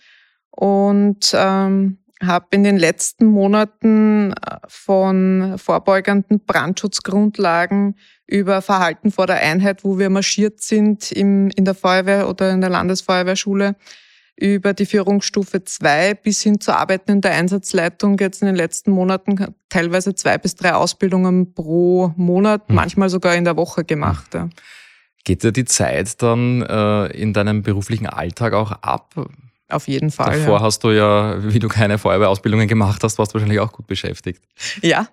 Und 0.50 1.32
ähm, 1.32 1.98
habe 2.20 2.46
in 2.50 2.64
den 2.64 2.76
letzten 2.76 3.26
Monaten 3.26 4.32
äh, 4.32 4.56
von 4.66 5.54
vorbeugenden 5.58 6.44
Brandschutzgrundlagen 6.44 7.96
über 8.26 8.62
Verhalten 8.62 9.12
vor 9.12 9.26
der 9.26 9.36
Einheit, 9.36 9.84
wo 9.84 9.98
wir 9.98 10.10
marschiert 10.10 10.60
sind 10.60 11.12
im, 11.12 11.50
in 11.54 11.64
der 11.64 11.74
Feuerwehr 11.74 12.28
oder 12.28 12.50
in 12.50 12.60
der 12.60 12.70
Landesfeuerwehrschule, 12.70 13.76
über 14.38 14.72
die 14.72 14.86
Führungsstufe 14.86 15.64
2 15.64 16.14
bis 16.14 16.42
hin 16.42 16.60
zur 16.60 16.76
Arbeiten 16.76 17.10
in 17.10 17.20
der 17.20 17.32
Einsatzleitung 17.32 18.18
jetzt 18.18 18.40
in 18.40 18.46
den 18.46 18.56
letzten 18.56 18.92
Monaten 18.92 19.54
teilweise 19.68 20.14
zwei 20.14 20.38
bis 20.38 20.54
drei 20.54 20.74
Ausbildungen 20.74 21.54
pro 21.54 22.12
Monat, 22.16 22.68
mhm. 22.68 22.76
manchmal 22.76 23.10
sogar 23.10 23.34
in 23.34 23.44
der 23.44 23.56
Woche 23.56 23.84
gemacht. 23.84 24.34
Ja. 24.34 24.48
Geht 25.24 25.42
dir 25.42 25.52
die 25.52 25.64
Zeit 25.64 26.22
dann 26.22 26.62
äh, 26.62 27.06
in 27.08 27.32
deinem 27.32 27.62
beruflichen 27.62 28.06
Alltag 28.06 28.52
auch 28.52 28.70
ab? 28.70 29.14
Auf 29.68 29.88
jeden 29.88 30.10
Fall. 30.10 30.38
Davor 30.38 30.58
ja. 30.58 30.62
hast 30.62 30.84
du 30.84 30.90
ja, 30.90 31.36
wie 31.42 31.58
du 31.58 31.68
keine 31.68 31.98
Feuerwehrausbildungen 31.98 32.68
gemacht 32.68 33.02
hast, 33.02 33.18
warst 33.18 33.32
du 33.32 33.34
wahrscheinlich 33.34 33.60
auch 33.60 33.72
gut 33.72 33.86
beschäftigt. 33.86 34.42
Ja, 34.82 35.08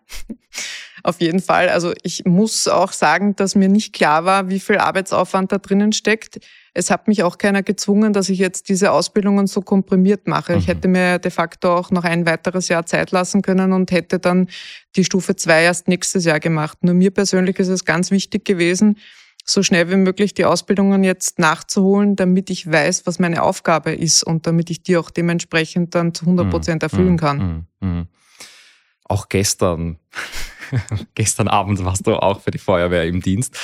auf 1.03 1.19
jeden 1.19 1.41
Fall. 1.41 1.67
Also 1.69 1.93
ich 2.03 2.23
muss 2.25 2.67
auch 2.67 2.93
sagen, 2.93 3.35
dass 3.35 3.55
mir 3.55 3.69
nicht 3.69 3.91
klar 3.91 4.23
war, 4.23 4.49
wie 4.49 4.59
viel 4.59 4.77
Arbeitsaufwand 4.77 5.51
da 5.51 5.57
drinnen 5.57 5.91
steckt 5.91 6.39
es 6.77 6.91
hat 6.91 7.07
mich 7.07 7.23
auch 7.23 7.37
keiner 7.37 7.63
gezwungen, 7.63 8.11
dass 8.11 8.27
ich 8.27 8.37
jetzt 8.37 8.67
diese 8.67 8.91
Ausbildungen 8.91 9.47
so 9.47 9.61
komprimiert 9.61 10.27
mache. 10.27 10.51
Mhm. 10.51 10.59
Ich 10.59 10.67
hätte 10.67 10.89
mir 10.89 11.19
de 11.19 11.31
facto 11.31 11.73
auch 11.73 11.89
noch 11.89 12.03
ein 12.03 12.25
weiteres 12.25 12.67
Jahr 12.67 12.85
Zeit 12.85 13.11
lassen 13.11 13.41
können 13.41 13.71
und 13.71 13.91
hätte 13.91 14.19
dann 14.19 14.49
die 14.97 15.05
Stufe 15.05 15.37
2 15.37 15.63
erst 15.63 15.87
nächstes 15.87 16.25
Jahr 16.25 16.41
gemacht. 16.41 16.79
Nur 16.81 16.93
mir 16.93 17.11
persönlich 17.11 17.57
ist 17.59 17.69
es 17.69 17.85
ganz 17.85 18.11
wichtig 18.11 18.43
gewesen, 18.43 18.97
so 19.45 19.63
schnell 19.63 19.89
wie 19.89 19.95
möglich 19.95 20.33
die 20.33 20.43
Ausbildungen 20.43 21.05
jetzt 21.05 21.39
nachzuholen, 21.39 22.17
damit 22.17 22.49
ich 22.49 22.69
weiß, 22.69 23.05
was 23.05 23.19
meine 23.19 23.43
Aufgabe 23.43 23.93
ist 23.93 24.23
und 24.23 24.45
damit 24.45 24.69
ich 24.69 24.83
die 24.83 24.97
auch 24.97 25.09
dementsprechend 25.09 25.95
dann 25.95 26.13
zu 26.13 26.25
100 26.25 26.49
Prozent 26.49 26.81
mhm. 26.81 26.85
erfüllen 26.85 27.17
kann. 27.17 27.67
Mhm. 27.79 27.87
Mhm. 27.87 28.07
Auch 29.05 29.29
gestern 29.29 29.97
gestern 31.15 31.47
Abend 31.47 31.83
warst 31.83 32.07
du 32.07 32.15
auch 32.15 32.41
für 32.41 32.51
die 32.51 32.57
Feuerwehr 32.57 33.05
im 33.05 33.21
Dienst, 33.21 33.57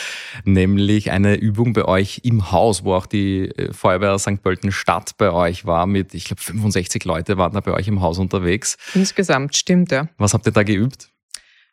nämlich 0.44 1.12
eine 1.12 1.36
Übung 1.36 1.74
bei 1.74 1.86
euch 1.86 2.22
im 2.24 2.52
Haus, 2.52 2.84
wo 2.84 2.94
auch 2.94 3.06
die 3.06 3.50
äh, 3.50 3.74
Feuerwehr 3.74 4.18
St. 4.20 4.42
Pölten 4.42 4.72
Stadt 4.72 5.18
bei 5.18 5.32
euch 5.32 5.66
war 5.66 5.88
mit, 5.88 6.14
ich 6.14 6.26
glaube, 6.26 6.42
65 6.42 7.04
Leute 7.06 7.38
waren 7.38 7.54
da 7.54 7.60
bei 7.60 7.74
euch 7.74 7.88
im 7.88 8.02
Haus 8.02 8.20
unterwegs. 8.20 8.78
Insgesamt, 8.94 9.56
stimmt, 9.56 9.92
ja. 9.92 10.08
Was 10.18 10.34
habt 10.34 10.46
ihr 10.46 10.52
da 10.52 10.64
geübt? 10.64 11.10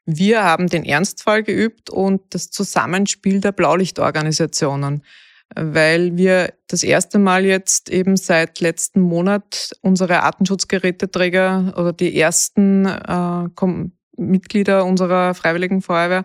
Wir 0.06 0.42
haben 0.42 0.68
den 0.68 0.84
Ernstfall 0.84 1.42
geübt 1.42 1.90
und 1.90 2.22
das 2.30 2.50
Zusammenspiel 2.50 3.40
der 3.40 3.52
Blaulichtorganisationen 3.52 5.02
weil 5.54 6.16
wir 6.16 6.52
das 6.68 6.82
erste 6.82 7.18
Mal 7.18 7.44
jetzt 7.44 7.88
eben 7.88 8.16
seit 8.16 8.60
letzten 8.60 9.00
Monat 9.00 9.72
unsere 9.80 10.22
Artenschutzgeräteträger 10.22 11.74
oder 11.76 11.92
die 11.92 12.18
ersten 12.18 12.84
äh, 12.84 13.48
Mitglieder 14.18 14.84
unserer 14.84 15.34
Freiwilligen 15.34 15.80
Feuerwehr 15.80 16.24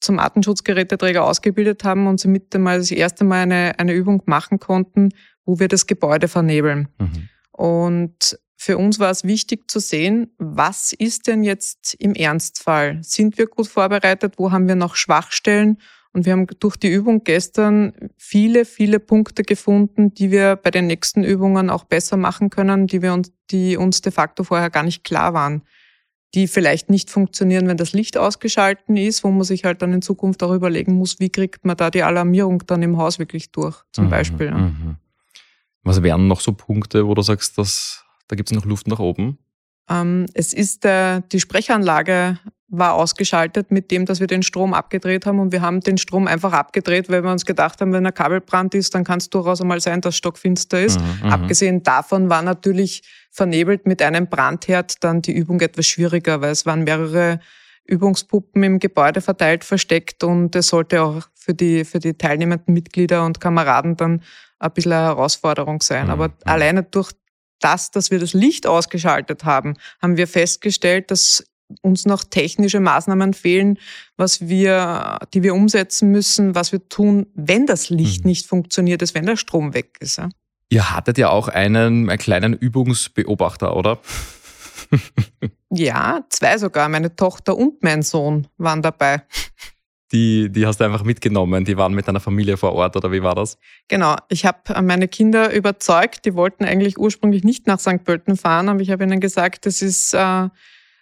zum 0.00 0.18
Artenschutzgeräteträger 0.18 1.24
ausgebildet 1.24 1.84
haben 1.84 2.06
und 2.06 2.20
somit 2.20 2.54
einmal 2.54 2.78
das 2.78 2.90
erste 2.90 3.24
Mal 3.24 3.42
eine, 3.42 3.78
eine 3.78 3.92
Übung 3.92 4.22
machen 4.26 4.60
konnten, 4.60 5.10
wo 5.44 5.58
wir 5.58 5.68
das 5.68 5.86
Gebäude 5.86 6.28
vernebeln. 6.28 6.88
Mhm. 6.98 7.28
Und 7.52 8.38
für 8.56 8.78
uns 8.78 8.98
war 8.98 9.10
es 9.10 9.24
wichtig 9.24 9.70
zu 9.70 9.78
sehen, 9.78 10.32
was 10.38 10.92
ist 10.92 11.26
denn 11.26 11.42
jetzt 11.42 11.94
im 11.94 12.14
Ernstfall? 12.14 12.98
Sind 13.02 13.38
wir 13.38 13.46
gut 13.46 13.68
vorbereitet? 13.68 14.34
Wo 14.36 14.52
haben 14.52 14.68
wir 14.68 14.74
noch 14.74 14.94
Schwachstellen? 14.94 15.78
Und 16.12 16.26
wir 16.26 16.32
haben 16.32 16.46
durch 16.60 16.76
die 16.76 16.92
Übung 16.92 17.24
gestern 17.24 17.92
viele, 18.16 18.64
viele 18.64 19.00
Punkte 19.00 19.42
gefunden, 19.42 20.14
die 20.14 20.30
wir 20.30 20.56
bei 20.56 20.70
den 20.70 20.86
nächsten 20.86 21.24
Übungen 21.24 21.70
auch 21.70 21.84
besser 21.84 22.16
machen 22.16 22.50
können, 22.50 22.86
die 22.86 23.02
wir 23.02 23.12
uns, 23.12 23.32
die 23.50 23.76
uns 23.76 24.00
de 24.00 24.12
facto 24.12 24.44
vorher 24.44 24.70
gar 24.70 24.84
nicht 24.84 25.02
klar 25.02 25.34
waren 25.34 25.62
die 26.34 26.48
vielleicht 26.48 26.90
nicht 26.90 27.10
funktionieren, 27.10 27.68
wenn 27.68 27.76
das 27.76 27.92
Licht 27.92 28.16
ausgeschalten 28.16 28.96
ist, 28.96 29.24
wo 29.24 29.30
man 29.30 29.44
sich 29.44 29.64
halt 29.64 29.82
dann 29.82 29.92
in 29.92 30.02
Zukunft 30.02 30.42
auch 30.42 30.52
überlegen 30.52 30.94
muss, 30.94 31.20
wie 31.20 31.30
kriegt 31.30 31.64
man 31.64 31.76
da 31.76 31.90
die 31.90 32.02
Alarmierung 32.02 32.64
dann 32.66 32.82
im 32.82 32.98
Haus 32.98 33.18
wirklich 33.18 33.52
durch, 33.52 33.82
zum 33.92 34.06
mhm, 34.06 34.10
Beispiel. 34.10 34.50
Mhm. 34.50 34.96
Was 35.82 36.02
wären 36.02 36.26
noch 36.26 36.40
so 36.40 36.52
Punkte, 36.52 37.06
wo 37.06 37.14
du 37.14 37.22
sagst, 37.22 37.58
dass, 37.58 38.04
da 38.26 38.36
gibt 38.36 38.50
es 38.50 38.56
noch 38.56 38.64
Luft 38.64 38.88
nach 38.88 38.98
oben? 38.98 39.38
Ähm, 39.90 40.26
es 40.34 40.52
ist 40.52 40.84
der, 40.84 41.20
die 41.20 41.40
Sprechanlage 41.40 42.38
war 42.78 42.94
ausgeschaltet 42.94 43.70
mit 43.70 43.90
dem, 43.90 44.06
dass 44.06 44.20
wir 44.20 44.26
den 44.26 44.42
Strom 44.42 44.74
abgedreht 44.74 45.26
haben 45.26 45.38
und 45.38 45.52
wir 45.52 45.62
haben 45.62 45.80
den 45.80 45.98
Strom 45.98 46.26
einfach 46.26 46.52
abgedreht, 46.52 47.08
weil 47.08 47.22
wir 47.22 47.30
uns 47.30 47.44
gedacht 47.44 47.80
haben, 47.80 47.92
wenn 47.92 48.06
ein 48.06 48.14
Kabelbrand 48.14 48.74
ist, 48.74 48.94
dann 48.94 49.04
kann 49.04 49.18
es 49.18 49.30
durchaus 49.30 49.60
einmal 49.60 49.80
sein, 49.80 50.00
dass 50.00 50.16
stockfinster 50.16 50.80
ist. 50.80 51.00
Mhm, 51.00 51.26
mhm, 51.26 51.32
Abgesehen 51.32 51.82
davon 51.82 52.30
war 52.30 52.42
natürlich 52.42 53.02
vernebelt 53.30 53.86
mit 53.86 54.02
einem 54.02 54.28
Brandherd 54.28 55.04
dann 55.04 55.22
die 55.22 55.32
Übung 55.32 55.60
etwas 55.60 55.86
schwieriger, 55.86 56.40
weil 56.40 56.50
es 56.50 56.66
waren 56.66 56.84
mehrere 56.84 57.40
Übungspuppen 57.86 58.62
im 58.62 58.78
Gebäude 58.78 59.20
verteilt 59.20 59.62
versteckt 59.62 60.24
und 60.24 60.56
es 60.56 60.68
sollte 60.68 61.02
auch 61.02 61.22
für 61.34 61.54
die, 61.54 61.84
für 61.84 61.98
die 61.98 62.14
teilnehmenden 62.14 62.72
Mitglieder 62.72 63.24
und 63.24 63.40
Kameraden 63.40 63.96
dann 63.96 64.22
ein 64.58 64.70
bisschen 64.72 64.92
eine 64.92 65.04
Herausforderung 65.04 65.82
sein. 65.82 66.06
Mhm. 66.06 66.10
Aber 66.10 66.28
mhm. 66.28 66.34
alleine 66.44 66.82
durch 66.82 67.12
das, 67.64 67.90
dass 67.90 68.10
wir 68.10 68.18
das 68.18 68.34
Licht 68.34 68.66
ausgeschaltet 68.66 69.44
haben, 69.44 69.74
haben 70.00 70.16
wir 70.16 70.28
festgestellt, 70.28 71.10
dass 71.10 71.44
uns 71.80 72.04
noch 72.04 72.24
technische 72.24 72.78
Maßnahmen 72.78 73.32
fehlen, 73.32 73.78
was 74.16 74.48
wir, 74.48 75.18
die 75.32 75.42
wir 75.42 75.54
umsetzen 75.54 76.10
müssen, 76.10 76.54
was 76.54 76.72
wir 76.72 76.88
tun, 76.88 77.26
wenn 77.34 77.66
das 77.66 77.88
Licht 77.88 78.24
mhm. 78.24 78.30
nicht 78.30 78.46
funktioniert 78.46 79.02
ist, 79.02 79.14
wenn 79.14 79.26
der 79.26 79.36
Strom 79.36 79.74
weg 79.74 79.96
ist. 80.00 80.18
Ja? 80.18 80.28
Ihr 80.68 80.90
hattet 80.90 81.18
ja 81.18 81.30
auch 81.30 81.48
einen, 81.48 82.08
einen 82.10 82.18
kleinen 82.18 82.52
Übungsbeobachter, 82.52 83.76
oder? 83.76 84.00
ja, 85.70 86.24
zwei 86.28 86.58
sogar. 86.58 86.88
Meine 86.88 87.16
Tochter 87.16 87.56
und 87.56 87.82
mein 87.82 88.02
Sohn 88.02 88.46
waren 88.58 88.82
dabei. 88.82 89.22
Die, 90.14 90.50
die 90.50 90.66
hast 90.66 90.78
du 90.78 90.84
einfach 90.84 91.04
mitgenommen, 91.04 91.64
die 91.64 91.76
waren 91.76 91.92
mit 91.92 92.08
deiner 92.08 92.20
Familie 92.20 92.56
vor 92.56 92.72
Ort 92.72 92.96
oder 92.96 93.10
wie 93.12 93.22
war 93.22 93.34
das? 93.34 93.58
Genau, 93.88 94.16
ich 94.28 94.46
habe 94.46 94.80
meine 94.80 95.08
Kinder 95.08 95.52
überzeugt, 95.52 96.24
die 96.24 96.34
wollten 96.34 96.64
eigentlich 96.64 96.98
ursprünglich 96.98 97.44
nicht 97.44 97.66
nach 97.66 97.80
St. 97.80 98.04
Pölten 98.04 98.36
fahren, 98.36 98.68
aber 98.68 98.80
ich 98.80 98.90
habe 98.90 99.02
ihnen 99.04 99.18
gesagt, 99.18 99.66
das 99.66 99.82
ist 99.82 100.14
äh, 100.14 100.48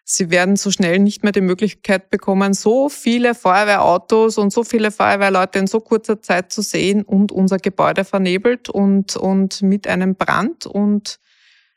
Sie 0.05 0.31
werden 0.31 0.57
so 0.57 0.71
schnell 0.71 0.99
nicht 0.99 1.23
mehr 1.23 1.33
die 1.33 1.41
Möglichkeit 1.41 2.11
bekommen, 2.11 2.55
so 2.55 2.89
viele 2.89 3.35
Feuerwehrautos 3.35 4.37
und 4.37 4.53
so 4.53 4.65
viele 4.65 4.91
Feuerwehrleute 4.91 5.61
in 5.61 5.69
so 5.69 5.79
kurzer 5.81 6.21
Zeit 6.21 6.53
zu 6.53 6.61
sehen 6.61 7.03
und 7.03 7.31
unser 7.31 7.59
Gebäude 7.59 8.05
vernebelt 8.05 8.69
und, 8.69 9.17
und 9.17 9.63
mit 9.63 9.87
einem 9.87 10.17
Brand. 10.17 10.67
Und 10.67 11.21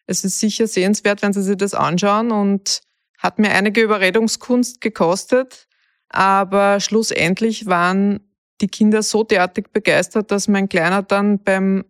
es 0.08 0.24
ist 0.24 0.40
sicher 0.40 0.66
sehenswert, 0.66 1.22
wenn 1.22 1.34
Sie 1.34 1.44
sich 1.44 1.58
das 1.58 1.76
anschauen 1.76 2.32
und 2.32 2.82
hat 3.20 3.38
mir 3.38 3.52
einige 3.52 3.82
Überredungskunst 3.82 4.82
gekostet. 4.82 5.68
Aber 6.16 6.80
schlussendlich 6.80 7.66
waren 7.66 8.22
die 8.62 8.70
Kinder 8.70 9.04
so 9.04 9.24
derartig 9.24 9.72
begeistert, 9.74 10.32
dass 10.32 10.48
mein 10.48 10.70
Kleiner 10.70 11.04
dann 11.04 11.40
beim 11.40 11.84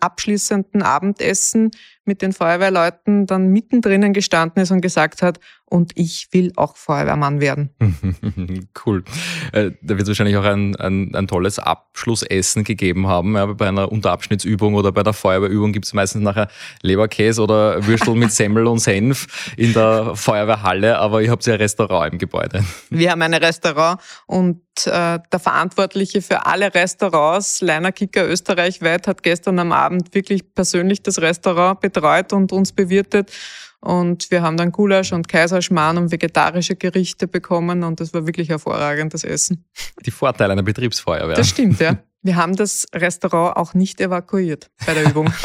abschließenden 0.00 0.82
Abendessen 0.82 1.70
mit 2.04 2.20
den 2.20 2.32
Feuerwehrleuten 2.32 3.26
dann 3.26 3.48
mittendrin 3.48 4.12
gestanden 4.12 4.60
ist 4.62 4.72
und 4.72 4.80
gesagt 4.80 5.22
hat, 5.22 5.38
und 5.68 5.92
ich 5.94 6.28
will 6.32 6.52
auch 6.56 6.76
Feuerwehrmann 6.76 7.40
werden. 7.40 7.70
cool. 8.86 9.04
Äh, 9.52 9.72
da 9.82 9.90
wird 9.90 10.02
es 10.02 10.08
wahrscheinlich 10.08 10.36
auch 10.36 10.44
ein, 10.44 10.76
ein, 10.76 11.14
ein, 11.14 11.28
tolles 11.28 11.58
Abschlussessen 11.58 12.64
gegeben 12.64 13.06
haben. 13.06 13.34
Ja, 13.34 13.46
bei 13.46 13.68
einer 13.68 13.92
Unterabschnittsübung 13.92 14.74
oder 14.74 14.92
bei 14.92 15.02
der 15.02 15.12
Feuerwehrübung 15.12 15.72
gibt 15.72 15.86
es 15.86 15.92
meistens 15.92 16.22
nachher 16.22 16.48
Leberkäse 16.82 17.42
oder 17.42 17.86
Würstel 17.86 18.14
mit 18.14 18.32
Semmel 18.32 18.66
und 18.66 18.78
Senf 18.78 19.26
in 19.56 19.72
der 19.72 20.16
Feuerwehrhalle, 20.16 20.98
aber 20.98 21.22
ihr 21.22 21.30
habt 21.30 21.44
ja 21.46 21.54
ein 21.54 21.60
Restaurant 21.60 22.12
im 22.12 22.18
Gebäude. 22.18 22.64
Wir 22.90 23.10
haben 23.10 23.22
ein 23.22 23.34
Restaurant 23.34 24.00
und 24.26 24.62
äh, 24.86 25.18
der 25.32 25.38
Verantwortliche 25.38 26.22
für 26.22 26.46
alle 26.46 26.74
Restaurants, 26.74 27.60
Leiner 27.60 27.92
Kicker 27.92 28.26
österreichweit, 28.26 29.06
hat 29.06 29.22
gestern 29.22 29.58
am 29.58 29.72
Abend 29.72 30.14
wirklich 30.14 30.54
persönlich 30.54 31.02
das 31.02 31.20
Restaurant 31.20 31.80
betreut 31.80 32.32
und 32.32 32.52
uns 32.52 32.72
bewirtet. 32.72 33.30
Und 33.80 34.30
wir 34.30 34.42
haben 34.42 34.56
dann 34.56 34.72
Gulasch 34.72 35.12
und 35.12 35.28
Kaiserschmarrn 35.28 35.98
und 35.98 36.10
vegetarische 36.10 36.74
Gerichte 36.74 37.28
bekommen 37.28 37.84
und 37.84 38.00
das 38.00 38.12
war 38.12 38.26
wirklich 38.26 38.48
hervorragendes 38.48 39.22
Essen. 39.22 39.64
Die 40.04 40.10
Vorteile 40.10 40.52
einer 40.52 40.64
Betriebsfeuerwehr. 40.64 41.36
Das 41.36 41.48
stimmt, 41.48 41.80
ja. 41.80 41.98
Wir 42.22 42.34
haben 42.34 42.56
das 42.56 42.86
Restaurant 42.92 43.56
auch 43.56 43.74
nicht 43.74 44.00
evakuiert 44.00 44.70
bei 44.84 44.94
der 44.94 45.04
Übung. 45.04 45.32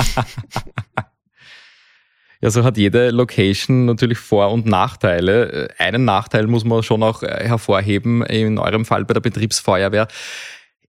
Ja, 2.42 2.52
so 2.52 2.66
hat 2.66 2.76
jede 2.78 3.12
Location 3.12 3.86
natürlich 3.86 4.18
Vor- 4.18 4.52
und 4.52 4.66
Nachteile. 4.66 5.70
Einen 5.78 6.04
Nachteil 6.04 6.46
muss 6.48 6.66
man 6.66 6.84
schon 6.84 7.02
auch 7.02 7.22
hervorheben, 7.22 8.22
in 8.22 8.58
eurem 8.58 8.84
Fall 8.84 9.06
bei 9.06 9.14
der 9.14 9.22
Betriebsfeuerwehr. 9.22 10.10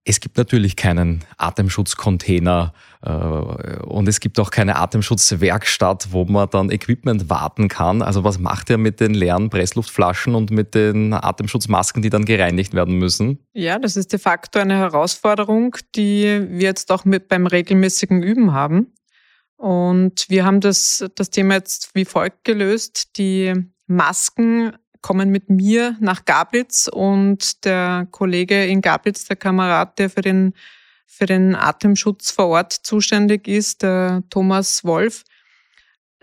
Es 0.03 0.19
gibt 0.19 0.37
natürlich 0.37 0.75
keinen 0.75 1.23
Atemschutzcontainer 1.37 2.73
äh, 2.73 2.94
und 3.05 4.07
es 4.07 4.19
gibt 4.19 4.39
auch 4.39 4.49
keine 4.49 4.77
Atemschutzwerkstatt, 4.77 6.07
wo 6.11 6.25
man 6.25 6.49
dann 6.49 6.71
Equipment 6.71 7.29
warten 7.29 7.67
kann. 7.67 8.01
Also 8.01 8.23
was 8.23 8.39
macht 8.39 8.69
ihr 8.71 8.79
mit 8.79 8.99
den 8.99 9.13
leeren 9.13 9.49
Pressluftflaschen 9.49 10.33
und 10.33 10.49
mit 10.49 10.73
den 10.73 11.13
Atemschutzmasken, 11.13 12.01
die 12.01 12.09
dann 12.09 12.25
gereinigt 12.25 12.73
werden 12.73 12.95
müssen? 12.97 13.39
Ja, 13.53 13.77
das 13.77 13.95
ist 13.95 14.11
de 14.11 14.19
facto 14.19 14.59
eine 14.59 14.77
Herausforderung, 14.77 15.77
die 15.95 16.47
wir 16.49 16.63
jetzt 16.63 16.91
auch 16.91 17.05
mit 17.05 17.27
beim 17.27 17.45
regelmäßigen 17.45 18.23
Üben 18.23 18.53
haben. 18.53 18.93
Und 19.57 20.25
wir 20.29 20.45
haben 20.45 20.59
das, 20.59 21.05
das 21.15 21.29
Thema 21.29 21.55
jetzt 21.55 21.91
wie 21.93 22.05
folgt 22.05 22.43
gelöst. 22.43 23.17
Die 23.17 23.53
Masken 23.87 24.73
kommen 25.01 25.29
mit 25.29 25.51
mir 25.51 25.95
nach 25.99 26.25
Gablitz 26.25 26.89
und 26.91 27.63
der 27.65 28.07
Kollege 28.09 28.65
in 28.65 28.81
Gablitz, 28.81 29.25
der 29.25 29.35
Kamerad, 29.35 29.99
der 29.99 30.09
für 30.09 30.21
den, 30.21 30.53
für 31.05 31.25
den 31.25 31.55
Atemschutz 31.55 32.31
vor 32.31 32.47
Ort 32.47 32.73
zuständig 32.73 33.47
ist, 33.47 33.83
der 33.83 34.23
Thomas 34.29 34.83
Wolf, 34.83 35.23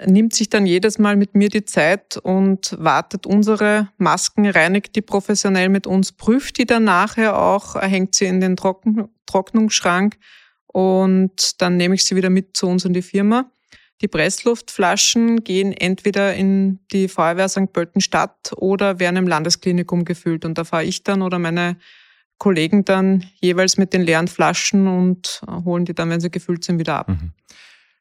nimmt 0.07 0.35
sich 0.35 0.49
dann 0.49 0.67
jedes 0.67 0.99
Mal 0.99 1.17
mit 1.17 1.35
mir 1.35 1.49
die 1.49 1.65
Zeit 1.65 2.17
und 2.17 2.75
wartet 2.79 3.27
unsere 3.27 3.89
Masken, 3.99 4.47
reinigt 4.47 4.97
die 4.97 5.03
professionell 5.03 5.69
mit 5.69 5.87
uns, 5.87 6.13
prüft 6.13 6.59
die 6.59 6.67
dann 6.67 6.85
nachher 6.85 7.39
auch, 7.39 7.81
hängt 7.81 8.15
sie 8.15 8.27
in 8.27 8.41
den 8.41 8.57
Trocken, 8.57 9.09
Trocknungsschrank 9.27 10.17
und 10.67 11.61
dann 11.61 11.77
nehme 11.77 11.95
ich 11.95 12.05
sie 12.05 12.17
wieder 12.17 12.31
mit 12.31 12.57
zu 12.57 12.67
uns 12.67 12.85
in 12.85 12.95
die 12.95 13.03
Firma. 13.03 13.51
Die 14.01 14.09
Pressluftflaschen 14.09 15.45
gehen 15.45 15.73
entweder 15.73 16.35
in 16.35 16.81
die 16.91 17.07
Feuerwehr 17.07 17.49
St. 17.49 17.73
Pölten 17.73 18.01
Stadt 18.01 18.53
oder 18.57 18.99
werden 18.99 19.17
im 19.17 19.29
Landesklinikum 19.29 20.05
gefüllt. 20.05 20.45
Und 20.45 20.59
da 20.59 20.65
fahre 20.65 20.85
ich 20.85 21.05
dann 21.05 21.23
oder 21.23 21.39
meine 21.39 21.77
Kollegen 22.43 22.85
dann 22.85 23.25
jeweils 23.41 23.77
mit 23.77 23.93
den 23.93 24.03
leeren 24.03 24.27
Flaschen 24.27 24.89
und 24.89 25.43
holen 25.65 25.85
die 25.85 25.95
dann, 25.95 26.11
wenn 26.11 26.21
sie 26.21 26.29
gefüllt 26.29 26.65
sind, 26.65 26.81
wieder 26.81 26.97
ab. 26.97 27.09
Mhm. 27.09 27.31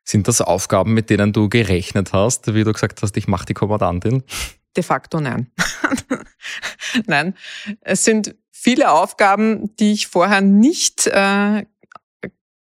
Sind 0.03 0.27
das 0.27 0.41
Aufgaben, 0.41 0.95
mit 0.95 1.11
denen 1.11 1.31
du 1.31 1.47
gerechnet 1.47 2.11
hast, 2.11 2.51
wie 2.55 2.63
du 2.63 2.73
gesagt 2.73 3.03
hast, 3.03 3.15
ich 3.17 3.27
mache 3.27 3.45
die 3.45 3.53
Kommandantin? 3.53 4.23
De 4.75 4.83
facto 4.83 5.19
nein. 5.19 5.51
nein, 7.05 7.35
es 7.81 8.03
sind 8.03 8.33
viele 8.49 8.89
Aufgaben, 8.89 9.75
die 9.75 9.93
ich 9.93 10.07
vorher 10.07 10.41
nicht 10.41 11.05
äh, 11.05 11.59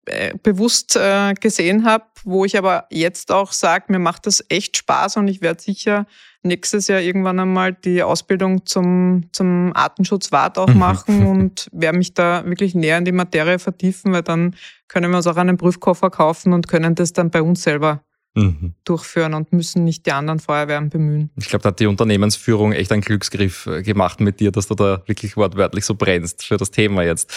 äh, 0.08 0.34
bewusst 0.42 0.96
äh, 0.96 1.36
gesehen 1.36 1.86
habe, 1.86 2.06
wo 2.24 2.46
ich 2.46 2.58
aber 2.58 2.88
jetzt 2.90 3.32
auch 3.32 3.52
sage, 3.52 3.86
mir 3.90 4.00
macht 4.00 4.26
das 4.26 4.44
echt 4.50 4.76
Spaß 4.76 5.18
und 5.18 5.28
ich 5.28 5.42
werde 5.42 5.62
sicher 5.62 6.08
nächstes 6.44 6.88
Jahr 6.88 7.02
irgendwann 7.02 7.40
einmal 7.40 7.74
die 7.74 8.02
Ausbildung 8.04 8.66
zum, 8.66 9.30
zum 9.32 9.72
Artenschutzwart 9.76 10.58
auch 10.58 10.74
machen 10.74 11.26
und 11.28 11.68
werde 11.72 11.98
mich 11.98 12.14
da 12.14 12.46
wirklich 12.46 12.76
näher 12.76 12.98
in 12.98 13.06
die 13.06 13.12
Materie 13.12 13.60
vertiefen, 13.60 14.14
weil 14.14 14.24
dann 14.24 14.56
können 14.88 15.12
wir 15.12 15.18
uns 15.18 15.28
auch 15.28 15.38
einen 15.38 15.58
Prüfkoffer 15.58 16.10
kaufen 16.10 16.54
und 16.54 16.68
können 16.68 16.96
das 16.96 17.14
dann 17.14 17.30
bei 17.30 17.42
uns 17.42 17.64
selber 17.64 18.04
mhm. 18.36 18.74
durchführen 18.84 19.34
und 19.34 19.52
müssen 19.54 19.84
nicht 19.84 20.06
die 20.06 20.12
anderen 20.12 20.40
Feuerwehren 20.40 20.90
bemühen. 20.90 21.30
Ich 21.38 21.50
glaube, 21.50 21.64
da 21.64 21.70
hat 21.70 21.80
die 21.80 21.88
Unternehmensführung 21.88 22.74
echt 22.74 22.92
einen 22.92 23.02
Glücksgriff 23.02 23.66
äh, 23.68 23.84
gemacht 23.84 24.20
mit 24.20 24.40
dir, 24.40 24.52
dass 24.52 24.68
du 24.68 24.76
da 24.76 25.02
wirklich 25.06 25.38
wortwörtlich 25.38 25.86
so 25.86 25.96
brennst 25.96 26.46
für 26.46 26.58
das 26.58 26.72
Thema 26.72 27.04
jetzt. 27.04 27.32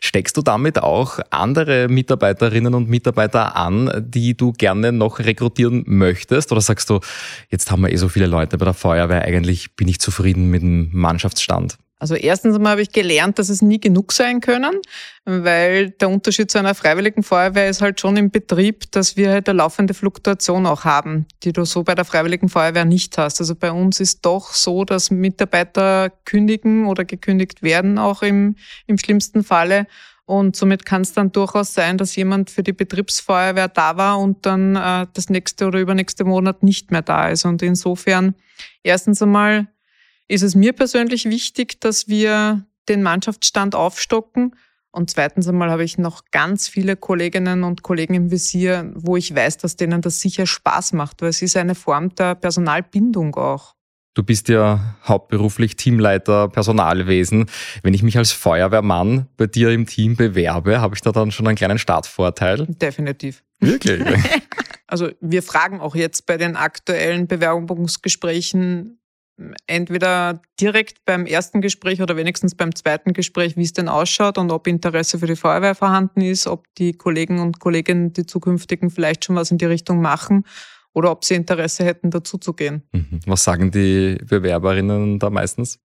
Steckst 0.00 0.36
du 0.36 0.42
damit 0.42 0.78
auch 0.78 1.18
andere 1.30 1.88
Mitarbeiterinnen 1.88 2.74
und 2.74 2.88
Mitarbeiter 2.88 3.56
an, 3.56 3.90
die 4.06 4.36
du 4.36 4.52
gerne 4.52 4.92
noch 4.92 5.18
rekrutieren 5.18 5.84
möchtest? 5.86 6.52
Oder 6.52 6.60
sagst 6.60 6.90
du, 6.90 7.00
jetzt 7.50 7.70
haben 7.70 7.82
wir 7.82 7.92
eh 7.92 7.96
so 7.96 8.08
viele 8.08 8.26
Leute 8.26 8.58
bei 8.58 8.64
der 8.64 8.74
Feuerwehr, 8.74 9.22
eigentlich 9.22 9.76
bin 9.76 9.88
ich 9.88 10.00
zufrieden 10.00 10.50
mit 10.50 10.62
dem 10.62 10.90
Mannschaftsstand? 10.92 11.78
Also 12.02 12.16
erstens 12.16 12.56
einmal 12.56 12.72
habe 12.72 12.82
ich 12.82 12.90
gelernt, 12.90 13.38
dass 13.38 13.48
es 13.48 13.62
nie 13.62 13.78
genug 13.78 14.10
sein 14.10 14.40
können, 14.40 14.80
weil 15.24 15.90
der 15.90 16.08
Unterschied 16.10 16.50
zu 16.50 16.58
einer 16.58 16.74
freiwilligen 16.74 17.22
Feuerwehr 17.22 17.68
ist 17.68 17.80
halt 17.80 18.00
schon 18.00 18.16
im 18.16 18.32
Betrieb, 18.32 18.90
dass 18.90 19.16
wir 19.16 19.30
halt 19.30 19.48
eine 19.48 19.58
laufende 19.58 19.94
Fluktuation 19.94 20.66
auch 20.66 20.84
haben, 20.84 21.26
die 21.44 21.52
du 21.52 21.64
so 21.64 21.84
bei 21.84 21.94
der 21.94 22.04
freiwilligen 22.04 22.48
Feuerwehr 22.48 22.84
nicht 22.84 23.16
hast. 23.18 23.38
Also 23.38 23.54
bei 23.54 23.70
uns 23.70 24.00
ist 24.00 24.26
doch 24.26 24.52
so, 24.52 24.84
dass 24.84 25.12
Mitarbeiter 25.12 26.10
kündigen 26.24 26.86
oder 26.86 27.04
gekündigt 27.04 27.62
werden, 27.62 28.00
auch 28.00 28.22
im, 28.22 28.56
im 28.88 28.98
schlimmsten 28.98 29.44
Falle. 29.44 29.86
Und 30.24 30.56
somit 30.56 30.84
kann 30.84 31.02
es 31.02 31.12
dann 31.12 31.30
durchaus 31.30 31.72
sein, 31.72 31.98
dass 31.98 32.16
jemand 32.16 32.50
für 32.50 32.64
die 32.64 32.72
Betriebsfeuerwehr 32.72 33.68
da 33.68 33.96
war 33.96 34.18
und 34.18 34.44
dann 34.44 34.74
äh, 34.74 35.06
das 35.14 35.30
nächste 35.30 35.68
oder 35.68 35.78
übernächste 35.78 36.24
Monat 36.24 36.64
nicht 36.64 36.90
mehr 36.90 37.02
da 37.02 37.28
ist. 37.28 37.44
Und 37.44 37.62
insofern 37.62 38.34
erstens 38.82 39.22
einmal 39.22 39.68
ist 40.32 40.42
es 40.42 40.54
mir 40.54 40.72
persönlich 40.72 41.26
wichtig, 41.26 41.80
dass 41.80 42.08
wir 42.08 42.64
den 42.88 43.02
Mannschaftsstand 43.02 43.74
aufstocken 43.74 44.56
Und 44.90 45.10
zweitens 45.10 45.46
einmal 45.46 45.70
habe 45.70 45.84
ich 45.84 45.98
noch 45.98 46.24
ganz 46.30 46.68
viele 46.68 46.96
Kolleginnen 46.96 47.64
und 47.64 47.82
Kollegen 47.82 48.14
im 48.14 48.30
Visier, 48.30 48.90
wo 48.94 49.16
ich 49.16 49.34
weiß, 49.34 49.58
dass 49.58 49.76
denen 49.76 50.00
das 50.02 50.20
sicher 50.20 50.46
Spaß 50.46 50.94
macht, 50.94 51.22
weil 51.22 51.30
es 51.30 51.40
ist 51.40 51.56
eine 51.56 51.74
Form 51.74 52.14
der 52.14 52.34
Personalbindung 52.34 53.34
auch. 53.36 53.74
Du 54.14 54.22
bist 54.22 54.48
ja 54.48 54.96
hauptberuflich 55.04 55.76
Teamleiter 55.76 56.48
Personalwesen. 56.48 57.46
Wenn 57.82 57.94
ich 57.94 58.02
mich 58.02 58.18
als 58.18 58.32
Feuerwehrmann 58.32 59.28
bei 59.38 59.46
dir 59.46 59.70
im 59.70 59.86
Team 59.86 60.16
bewerbe, 60.16 60.80
habe 60.82 60.94
ich 60.94 61.00
da 61.00 61.12
dann 61.12 61.30
schon 61.30 61.46
einen 61.46 61.56
kleinen 61.56 61.78
Startvorteil? 61.78 62.66
Definitiv. 62.68 63.42
Wirklich? 63.60 64.02
also 64.86 65.10
wir 65.20 65.42
fragen 65.42 65.80
auch 65.80 65.94
jetzt 65.94 66.26
bei 66.26 66.36
den 66.36 66.56
aktuellen 66.56 67.26
Bewerbungsgesprächen 67.26 68.98
entweder 69.66 70.40
direkt 70.60 71.04
beim 71.04 71.26
ersten 71.26 71.60
Gespräch 71.60 72.02
oder 72.02 72.16
wenigstens 72.16 72.54
beim 72.54 72.74
zweiten 72.74 73.12
Gespräch, 73.12 73.56
wie 73.56 73.62
es 73.62 73.72
denn 73.72 73.88
ausschaut 73.88 74.38
und 74.38 74.50
ob 74.50 74.66
Interesse 74.66 75.18
für 75.18 75.26
die 75.26 75.36
Feuerwehr 75.36 75.74
vorhanden 75.74 76.20
ist, 76.20 76.46
ob 76.46 76.66
die 76.76 76.92
Kollegen 76.92 77.38
und 77.38 77.60
Kolleginnen, 77.60 78.12
die 78.12 78.26
zukünftigen, 78.26 78.90
vielleicht 78.90 79.24
schon 79.24 79.36
was 79.36 79.50
in 79.50 79.58
die 79.58 79.64
Richtung 79.64 80.00
machen 80.00 80.44
oder 80.92 81.10
ob 81.10 81.24
sie 81.24 81.34
Interesse 81.34 81.84
hätten, 81.84 82.10
dazuzugehen. 82.10 82.82
Mhm. 82.92 83.20
Was 83.26 83.44
sagen 83.44 83.70
die 83.70 84.18
Bewerberinnen 84.24 85.18
da 85.18 85.30
meistens? 85.30 85.78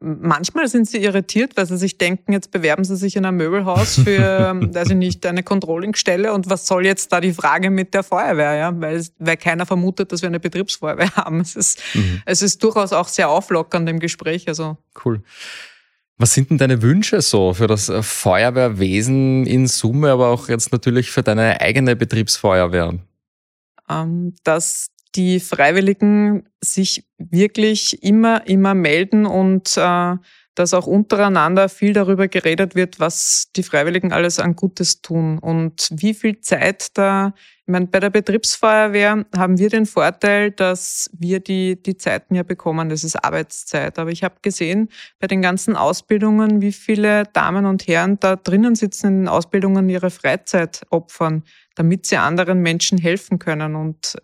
Manchmal 0.00 0.68
sind 0.68 0.88
sie 0.88 0.98
irritiert, 0.98 1.56
weil 1.56 1.66
sie 1.66 1.76
sich 1.76 1.98
denken, 1.98 2.32
jetzt 2.32 2.50
bewerben 2.50 2.84
sie 2.84 2.96
sich 2.96 3.16
in 3.16 3.24
einem 3.24 3.36
Möbelhaus 3.36 3.96
für, 3.96 4.54
weiß 4.60 4.90
ich 4.90 4.96
nicht, 4.96 5.26
eine 5.26 5.42
Controllingstelle 5.42 6.32
und 6.32 6.48
was 6.48 6.66
soll 6.66 6.86
jetzt 6.86 7.12
da 7.12 7.20
die 7.20 7.32
Frage 7.32 7.70
mit 7.70 7.94
der 7.94 8.02
Feuerwehr, 8.02 8.54
ja? 8.54 8.80
Weil, 8.80 9.04
weil 9.18 9.36
keiner 9.36 9.66
vermutet, 9.66 10.12
dass 10.12 10.22
wir 10.22 10.28
eine 10.28 10.40
Betriebsfeuerwehr 10.40 11.10
haben. 11.16 11.40
Es 11.40 11.56
ist, 11.56 11.82
mhm. 11.94 12.22
es 12.26 12.42
ist 12.42 12.62
durchaus 12.62 12.92
auch 12.92 13.08
sehr 13.08 13.28
auflockernd 13.28 13.88
im 13.88 14.00
Gespräch. 14.00 14.48
Also. 14.48 14.76
Cool. 15.04 15.22
Was 16.16 16.34
sind 16.34 16.50
denn 16.50 16.58
deine 16.58 16.82
Wünsche 16.82 17.20
so 17.22 17.54
für 17.54 17.68
das 17.68 17.92
Feuerwehrwesen 18.00 19.46
in 19.46 19.68
Summe, 19.68 20.10
aber 20.10 20.28
auch 20.28 20.48
jetzt 20.48 20.72
natürlich 20.72 21.10
für 21.10 21.22
deine 21.22 21.60
eigene 21.60 21.94
Betriebsfeuerwehr? 21.94 22.98
Ähm, 23.88 24.34
dass 24.42 24.88
die 25.18 25.40
Freiwilligen 25.40 26.48
sich 26.64 27.04
wirklich 27.18 28.02
immer, 28.04 28.46
immer 28.46 28.74
melden 28.74 29.26
und 29.26 29.76
äh, 29.76 30.16
dass 30.54 30.74
auch 30.74 30.86
untereinander 30.86 31.68
viel 31.68 31.92
darüber 31.92 32.26
geredet 32.26 32.74
wird, 32.74 32.98
was 32.98 33.50
die 33.54 33.62
Freiwilligen 33.62 34.12
alles 34.12 34.40
an 34.40 34.56
Gutes 34.56 35.02
tun. 35.02 35.38
Und 35.38 35.88
wie 35.92 36.14
viel 36.14 36.40
Zeit 36.40 36.96
da, 36.98 37.32
ich 37.66 37.72
meine, 37.72 37.86
bei 37.86 38.00
der 38.00 38.10
Betriebsfeuerwehr 38.10 39.24
haben 39.36 39.58
wir 39.58 39.70
den 39.70 39.86
Vorteil, 39.86 40.50
dass 40.50 41.10
wir 41.16 41.38
die, 41.38 41.80
die 41.80 41.96
Zeiten 41.96 42.34
ja 42.34 42.42
bekommen, 42.42 42.88
das 42.88 43.04
ist 43.04 43.16
Arbeitszeit. 43.16 43.98
Aber 44.00 44.10
ich 44.10 44.24
habe 44.24 44.36
gesehen 44.42 44.88
bei 45.20 45.28
den 45.28 45.42
ganzen 45.42 45.76
Ausbildungen, 45.76 46.60
wie 46.60 46.72
viele 46.72 47.24
Damen 47.32 47.64
und 47.64 47.86
Herren 47.86 48.18
da 48.18 48.34
drinnen 48.34 48.74
sitzen 48.74 49.06
in 49.06 49.18
den 49.20 49.28
Ausbildungen 49.28 49.88
ihre 49.88 50.10
Freizeit 50.10 50.82
opfern, 50.90 51.44
damit 51.76 52.06
sie 52.06 52.16
anderen 52.16 52.62
Menschen 52.62 52.98
helfen 52.98 53.38
können. 53.38 53.76
Und 53.76 54.16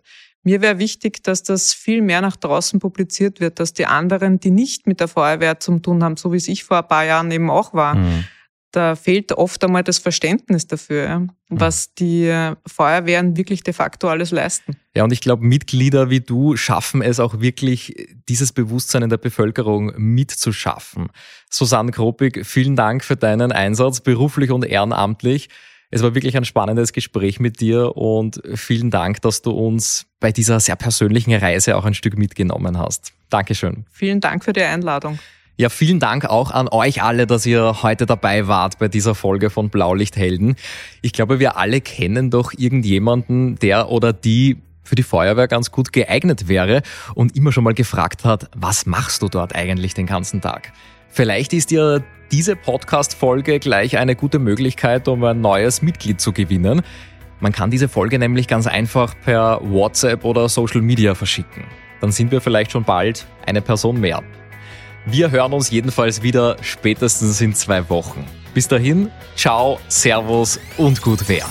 mir 0.45 0.61
wäre 0.61 0.77
wichtig, 0.79 1.23
dass 1.23 1.43
das 1.43 1.73
viel 1.73 2.01
mehr 2.01 2.21
nach 2.21 2.35
draußen 2.35 2.79
publiziert 2.79 3.39
wird, 3.39 3.59
dass 3.59 3.73
die 3.73 3.87
anderen, 3.87 4.39
die 4.39 4.51
nicht 4.51 4.85
mit 4.85 4.99
der 4.99 5.07
Feuerwehr 5.07 5.59
zu 5.59 5.79
tun 5.79 6.03
haben, 6.03 6.17
so 6.17 6.31
wie 6.31 6.37
es 6.37 6.47
ich 6.47 6.63
vor 6.63 6.77
ein 6.77 6.87
paar 6.87 7.03
Jahren 7.03 7.31
eben 7.31 7.49
auch 7.49 7.73
war, 7.73 7.95
mhm. 7.95 8.25
da 8.71 8.95
fehlt 8.95 9.31
oft 9.31 9.63
einmal 9.63 9.83
das 9.83 9.97
Verständnis 9.97 10.67
dafür, 10.67 11.19
mhm. 11.19 11.31
was 11.49 11.95
die 11.95 12.31
Feuerwehren 12.67 13.35
wirklich 13.37 13.63
de 13.63 13.73
facto 13.73 14.07
alles 14.07 14.29
leisten. 14.29 14.77
Ja, 14.95 15.03
und 15.03 15.11
ich 15.11 15.21
glaube, 15.21 15.43
Mitglieder 15.43 16.11
wie 16.11 16.21
du 16.21 16.55
schaffen 16.55 17.01
es 17.01 17.19
auch 17.19 17.39
wirklich, 17.39 18.07
dieses 18.29 18.51
Bewusstsein 18.51 19.01
in 19.01 19.09
der 19.09 19.17
Bevölkerung 19.17 19.93
mitzuschaffen. 19.97 21.07
Susanne 21.49 21.91
Kropig, 21.91 22.45
vielen 22.45 22.75
Dank 22.75 23.03
für 23.03 23.15
deinen 23.15 23.51
Einsatz, 23.51 23.99
beruflich 23.99 24.51
und 24.51 24.63
ehrenamtlich. 24.63 25.49
Es 25.91 26.01
war 26.03 26.15
wirklich 26.15 26.35
ein 26.35 26.45
spannendes 26.45 26.93
Gespräch 26.93 27.39
mit 27.39 27.61
dir 27.61 27.95
und 27.95 28.41
vielen 28.55 28.91
Dank, 28.91 29.21
dass 29.21 29.41
du 29.41 29.51
uns 29.51 30.07
bei 30.19 30.31
dieser 30.31 30.59
sehr 30.59 30.75
persönlichen 30.75 31.33
Reise 31.33 31.77
auch 31.77 31.85
ein 31.85 31.93
Stück 31.93 32.17
mitgenommen 32.17 32.77
hast. 32.77 33.13
Dankeschön. 33.29 33.85
Vielen 33.91 34.19
Dank 34.19 34.43
für 34.43 34.53
die 34.53 34.63
Einladung. 34.63 35.19
Ja, 35.57 35.69
vielen 35.69 36.01
Dank 36.01 36.25
auch 36.25 36.51
an 36.51 36.67
euch 36.67 37.01
alle, 37.01 37.27
dass 37.27 37.45
ihr 37.45 37.81
heute 37.81 38.05
dabei 38.05 38.47
wart 38.47 38.77
bei 38.77 38.89
dieser 38.89 39.15
Folge 39.15 39.49
von 39.49 39.69
Blaulichthelden. 39.69 40.55
Ich 41.01 41.13
glaube, 41.13 41.39
wir 41.39 41.55
alle 41.55 41.79
kennen 41.79 42.29
doch 42.29 42.51
irgendjemanden, 42.57 43.55
der 43.59 43.89
oder 43.89 44.11
die 44.11 44.57
für 44.83 44.95
die 44.95 45.03
Feuerwehr 45.03 45.47
ganz 45.47 45.71
gut 45.71 45.93
geeignet 45.93 46.49
wäre 46.49 46.81
und 47.15 47.37
immer 47.37 47.53
schon 47.53 47.63
mal 47.63 47.73
gefragt 47.73 48.25
hat, 48.25 48.49
was 48.55 48.85
machst 48.85 49.21
du 49.21 49.29
dort 49.29 49.55
eigentlich 49.55 49.93
den 49.93 50.07
ganzen 50.07 50.41
Tag? 50.41 50.73
Vielleicht 51.15 51.53
ist 51.53 51.71
dir 51.71 52.03
diese 52.33 52.57
Podcast-Folge 52.57 53.59
gleich 53.59 53.97
eine 53.97 54.17
gute 54.17 54.37
Möglichkeit, 54.37 55.07
um 55.07 55.23
ein 55.23 55.39
neues 55.39 55.81
Mitglied 55.81 56.19
zu 56.19 56.33
gewinnen. 56.33 56.81
Man 57.39 57.53
kann 57.53 57.71
diese 57.71 57.87
Folge 57.87 58.19
nämlich 58.19 58.49
ganz 58.49 58.67
einfach 58.67 59.15
per 59.23 59.61
WhatsApp 59.63 60.25
oder 60.25 60.49
Social 60.49 60.81
Media 60.81 61.15
verschicken. 61.15 61.63
Dann 62.01 62.11
sind 62.11 62.33
wir 62.33 62.41
vielleicht 62.41 62.73
schon 62.73 62.83
bald 62.83 63.25
eine 63.45 63.61
Person 63.61 64.01
mehr. 64.01 64.23
Wir 65.05 65.31
hören 65.31 65.53
uns 65.53 65.71
jedenfalls 65.71 66.21
wieder 66.21 66.57
spätestens 66.59 67.39
in 67.39 67.53
zwei 67.53 67.89
Wochen. 67.89 68.25
Bis 68.53 68.67
dahin, 68.67 69.09
ciao, 69.37 69.79
servus 69.87 70.59
und 70.75 71.01
gut 71.01 71.21
wer. 71.27 71.45